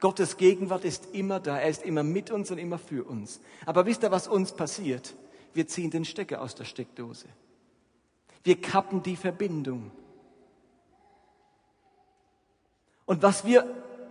Gottes 0.00 0.36
Gegenwart 0.36 0.84
ist 0.84 1.14
immer 1.14 1.40
da. 1.40 1.58
Er 1.58 1.68
ist 1.68 1.84
immer 1.84 2.02
mit 2.02 2.30
uns 2.30 2.50
und 2.50 2.58
immer 2.58 2.78
für 2.78 3.04
uns. 3.04 3.40
Aber 3.64 3.86
wisst 3.86 4.02
ihr, 4.02 4.10
was 4.10 4.28
uns 4.28 4.52
passiert? 4.52 5.14
Wir 5.54 5.66
ziehen 5.66 5.90
den 5.90 6.04
Stecker 6.04 6.42
aus 6.42 6.54
der 6.54 6.64
Steckdose. 6.64 7.26
Wir 8.42 8.60
kappen 8.60 9.02
die 9.02 9.16
Verbindung. 9.16 9.92
Und 13.06 13.22
was 13.22 13.44
wir, 13.44 13.66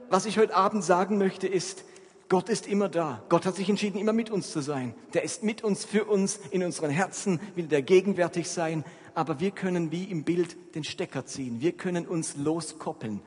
was 0.09 0.25
ich 0.25 0.37
heute 0.37 0.55
Abend 0.55 0.83
sagen 0.83 1.17
möchte, 1.17 1.47
ist, 1.47 1.83
Gott 2.29 2.47
ist 2.47 2.65
immer 2.65 2.87
da. 2.87 3.21
Gott 3.27 3.45
hat 3.45 3.55
sich 3.55 3.69
entschieden, 3.69 3.97
immer 3.99 4.13
mit 4.13 4.29
uns 4.29 4.51
zu 4.51 4.61
sein. 4.61 4.95
Der 5.13 5.23
ist 5.23 5.43
mit 5.43 5.63
uns, 5.63 5.83
für 5.83 6.05
uns, 6.05 6.39
in 6.51 6.63
unseren 6.63 6.89
Herzen, 6.89 7.41
will 7.55 7.67
der 7.67 7.81
gegenwärtig 7.81 8.49
sein. 8.49 8.85
Aber 9.13 9.41
wir 9.41 9.51
können 9.51 9.91
wie 9.91 10.05
im 10.05 10.23
Bild 10.23 10.55
den 10.75 10.85
Stecker 10.85 11.25
ziehen. 11.25 11.59
Wir 11.59 11.73
können 11.73 12.07
uns 12.07 12.37
loskoppeln 12.37 13.21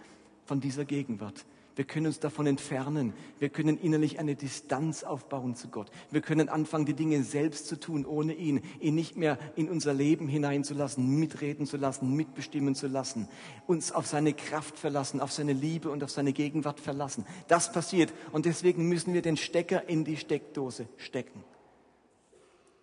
von 0.47 0.61
dieser 0.61 0.87
Gegenwart. 0.87 1.45
Wir 1.77 1.85
können 1.85 2.07
uns 2.07 2.21
davon 2.21 2.47
entfernen. 2.47 3.15
Wir 3.41 3.49
können 3.49 3.79
innerlich 3.79 4.21
eine 4.21 4.37
Distanz 4.37 5.03
aufbauen 5.03 5.57
zu 5.57 5.69
Gott. 5.69 5.91
Wir 6.11 6.21
können 6.21 6.49
anfangen, 6.49 6.87
die 6.87 6.95
Dinge 6.95 7.25
selbst 7.25 7.67
zu 7.67 7.81
tun, 7.81 8.07
ohne 8.07 8.35
ihn, 8.35 8.63
ihn 8.79 8.95
nicht 8.95 9.17
mehr 9.17 9.39
in 9.57 9.69
unser 9.69 9.93
Leben 9.93 10.29
hineinzulassen, 10.29 11.19
mitreden 11.19 11.67
zu 11.67 11.77
lassen, 11.77 12.15
mitbestimmen 12.15 12.77
zu 12.77 12.87
lassen, 12.87 13.29
uns 13.67 13.91
auf 13.91 14.07
seine 14.07 14.35
Kraft 14.35 14.79
verlassen, 14.79 15.21
auf 15.21 15.33
seine 15.33 15.53
Liebe 15.53 15.91
und 15.91 16.05
auf 16.05 16.11
seine 16.11 16.33
Gegenwart 16.33 16.79
verlassen. 16.79 17.27
Das 17.49 17.73
passiert 17.73 18.13
und 18.31 18.47
deswegen 18.47 18.89
müssen 18.89 19.13
wir 19.13 19.23
den 19.23 19.37
Stecker 19.37 19.89
in 19.89 20.05
die 20.05 20.17
Steckdose 20.17 20.87
stecken. 20.97 21.43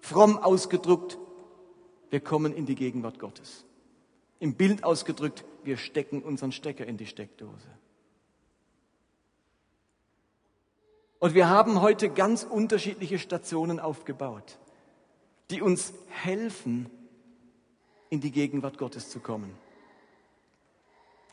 Fromm 0.02 0.38
ausgedrückt, 0.38 1.18
wir 2.10 2.20
kommen 2.20 2.54
in 2.54 2.66
die 2.66 2.76
Gegenwart 2.76 3.20
Gottes. 3.20 3.64
Im 4.40 4.56
Bild 4.56 4.84
ausgedrückt, 4.84 5.46
wir 5.64 5.78
stecken 5.78 6.24
unseren 6.24 6.52
Stecker 6.52 6.86
in 6.86 6.98
die 6.98 7.06
Steckdose. 7.06 7.70
Und 11.22 11.36
wir 11.36 11.50
haben 11.50 11.82
heute 11.82 12.10
ganz 12.10 12.44
unterschiedliche 12.44 13.20
Stationen 13.20 13.80
aufgebaut, 13.80 14.58
die 15.52 15.62
uns 15.62 15.94
helfen, 16.08 16.90
in 18.10 18.22
die 18.22 18.32
Gegenwart 18.32 18.80
Gottes 18.80 19.12
zu 19.12 19.20
kommen. 19.20 19.54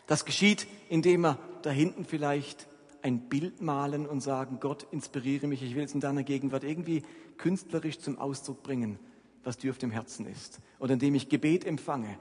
Das 0.06 0.26
geschieht, 0.26 0.66
indem 0.90 1.22
wir 1.22 1.38
da 1.62 1.70
hinten 1.70 2.04
vielleicht 2.04 2.68
ein 3.00 3.30
Bild 3.30 3.62
malen 3.62 4.06
und 4.06 4.20
sagen, 4.20 4.58
Gott, 4.60 4.86
inspiriere 4.90 5.46
mich, 5.46 5.62
ich 5.62 5.74
will 5.74 5.84
es 5.84 5.94
in 5.94 6.00
deiner 6.00 6.22
Gegenwart 6.22 6.64
irgendwie 6.64 7.02
künstlerisch 7.38 7.98
zum 7.98 8.18
Ausdruck 8.18 8.62
bringen, 8.62 8.98
was 9.42 9.56
dir 9.56 9.70
auf 9.70 9.78
dem 9.78 9.90
Herzen 9.90 10.26
ist. 10.26 10.60
Oder 10.80 10.92
indem 10.92 11.14
ich 11.14 11.30
Gebet 11.30 11.64
empfange, 11.64 12.18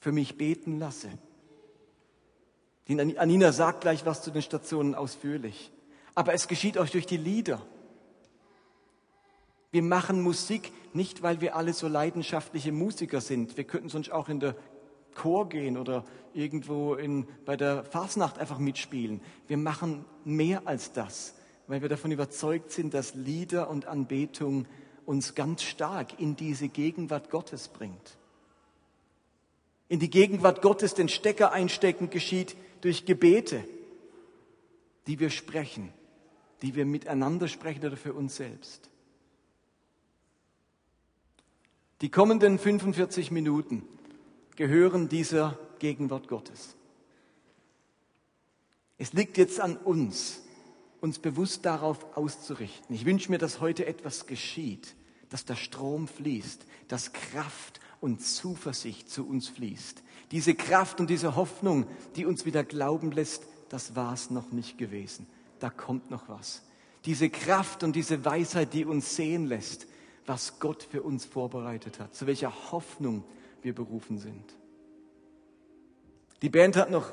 für 0.00 0.10
mich 0.10 0.36
beten 0.36 0.80
lasse. 0.80 1.08
Die 2.88 2.98
Anina 3.16 3.52
sagt 3.52 3.82
gleich 3.82 4.04
was 4.04 4.24
zu 4.24 4.32
den 4.32 4.42
Stationen 4.42 4.96
ausführlich 4.96 5.70
aber 6.14 6.34
es 6.34 6.48
geschieht 6.48 6.78
auch 6.78 6.88
durch 6.88 7.06
die 7.06 7.16
Lieder. 7.16 7.60
Wir 9.72 9.82
machen 9.82 10.22
Musik 10.22 10.72
nicht, 10.94 11.22
weil 11.22 11.40
wir 11.40 11.54
alle 11.54 11.72
so 11.72 11.86
leidenschaftliche 11.86 12.72
Musiker 12.72 13.20
sind. 13.20 13.56
Wir 13.56 13.64
könnten 13.64 13.88
sonst 13.88 14.10
auch 14.10 14.28
in 14.28 14.40
der 14.40 14.56
Chor 15.14 15.48
gehen 15.48 15.76
oder 15.76 16.04
irgendwo 16.34 16.94
in, 16.94 17.26
bei 17.44 17.56
der 17.56 17.84
Fasnacht 17.84 18.38
einfach 18.38 18.58
mitspielen. 18.58 19.20
Wir 19.46 19.56
machen 19.56 20.04
mehr 20.24 20.62
als 20.66 20.92
das, 20.92 21.34
weil 21.68 21.82
wir 21.82 21.88
davon 21.88 22.10
überzeugt 22.10 22.72
sind, 22.72 22.94
dass 22.94 23.14
Lieder 23.14 23.70
und 23.70 23.86
Anbetung 23.86 24.66
uns 25.06 25.34
ganz 25.34 25.62
stark 25.62 26.18
in 26.20 26.36
diese 26.36 26.68
Gegenwart 26.68 27.30
Gottes 27.30 27.68
bringt. 27.68 28.18
In 29.88 30.00
die 30.00 30.10
Gegenwart 30.10 30.62
Gottes 30.62 30.94
den 30.94 31.08
Stecker 31.08 31.52
einstecken 31.52 32.10
geschieht 32.10 32.56
durch 32.80 33.06
Gebete, 33.06 33.64
die 35.06 35.18
wir 35.18 35.30
sprechen 35.30 35.92
die 36.62 36.74
wir 36.74 36.84
miteinander 36.84 37.48
sprechen 37.48 37.84
oder 37.84 37.96
für 37.96 38.12
uns 38.12 38.36
selbst. 38.36 38.90
Die 42.00 42.10
kommenden 42.10 42.58
45 42.58 43.30
Minuten 43.30 43.82
gehören 44.56 45.08
dieser 45.08 45.58
Gegenwart 45.78 46.28
Gottes. 46.28 46.76
Es 48.98 49.12
liegt 49.12 49.38
jetzt 49.38 49.60
an 49.60 49.76
uns, 49.76 50.42
uns 51.00 51.18
bewusst 51.18 51.64
darauf 51.64 52.16
auszurichten. 52.16 52.94
Ich 52.94 53.06
wünsche 53.06 53.30
mir, 53.30 53.38
dass 53.38 53.60
heute 53.60 53.86
etwas 53.86 54.26
geschieht, 54.26 54.94
dass 55.28 55.44
der 55.44 55.56
Strom 55.56 56.08
fließt, 56.08 56.66
dass 56.88 57.12
Kraft 57.12 57.80
und 58.00 58.22
Zuversicht 58.22 59.08
zu 59.08 59.26
uns 59.26 59.48
fließt. 59.48 60.02
Diese 60.32 60.54
Kraft 60.54 61.00
und 61.00 61.08
diese 61.08 61.36
Hoffnung, 61.36 61.86
die 62.16 62.26
uns 62.26 62.44
wieder 62.44 62.64
glauben 62.64 63.10
lässt, 63.12 63.46
das 63.68 63.94
war 63.94 64.12
es 64.12 64.30
noch 64.30 64.52
nicht 64.52 64.78
gewesen 64.78 65.26
da 65.60 65.70
kommt 65.70 66.10
noch 66.10 66.28
was. 66.28 66.62
Diese 67.04 67.30
Kraft 67.30 67.82
und 67.82 67.96
diese 67.96 68.24
Weisheit, 68.24 68.74
die 68.74 68.84
uns 68.84 69.16
sehen 69.16 69.46
lässt, 69.46 69.86
was 70.26 70.58
Gott 70.58 70.82
für 70.82 71.02
uns 71.02 71.24
vorbereitet 71.24 71.98
hat, 71.98 72.14
zu 72.14 72.26
welcher 72.26 72.52
Hoffnung 72.72 73.24
wir 73.62 73.74
berufen 73.74 74.18
sind. 74.18 74.44
Die 76.42 76.48
Band 76.48 76.76
hat 76.76 76.90
noch 76.90 77.12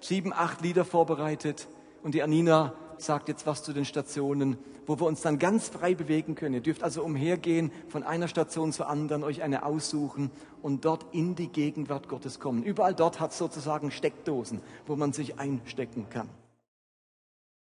sieben, 0.00 0.32
acht 0.32 0.60
Lieder 0.62 0.84
vorbereitet 0.84 1.68
und 2.02 2.14
die 2.14 2.22
Anina 2.22 2.74
sagt 2.98 3.28
jetzt 3.28 3.46
was 3.46 3.62
zu 3.62 3.72
den 3.72 3.84
Stationen, 3.84 4.58
wo 4.86 4.98
wir 4.98 5.06
uns 5.06 5.22
dann 5.22 5.38
ganz 5.38 5.68
frei 5.68 5.94
bewegen 5.94 6.34
können. 6.34 6.54
Ihr 6.54 6.60
dürft 6.60 6.82
also 6.82 7.02
umhergehen, 7.02 7.70
von 7.88 8.02
einer 8.02 8.28
Station 8.28 8.72
zur 8.72 8.88
anderen, 8.88 9.24
euch 9.24 9.42
eine 9.42 9.64
aussuchen 9.64 10.30
und 10.60 10.84
dort 10.84 11.06
in 11.12 11.34
die 11.34 11.48
Gegenwart 11.48 12.08
Gottes 12.08 12.40
kommen. 12.40 12.62
Überall 12.62 12.94
dort 12.94 13.20
hat 13.20 13.32
es 13.32 13.38
sozusagen 13.38 13.90
Steckdosen, 13.90 14.60
wo 14.86 14.96
man 14.96 15.12
sich 15.12 15.38
einstecken 15.38 16.06
kann. 16.10 16.28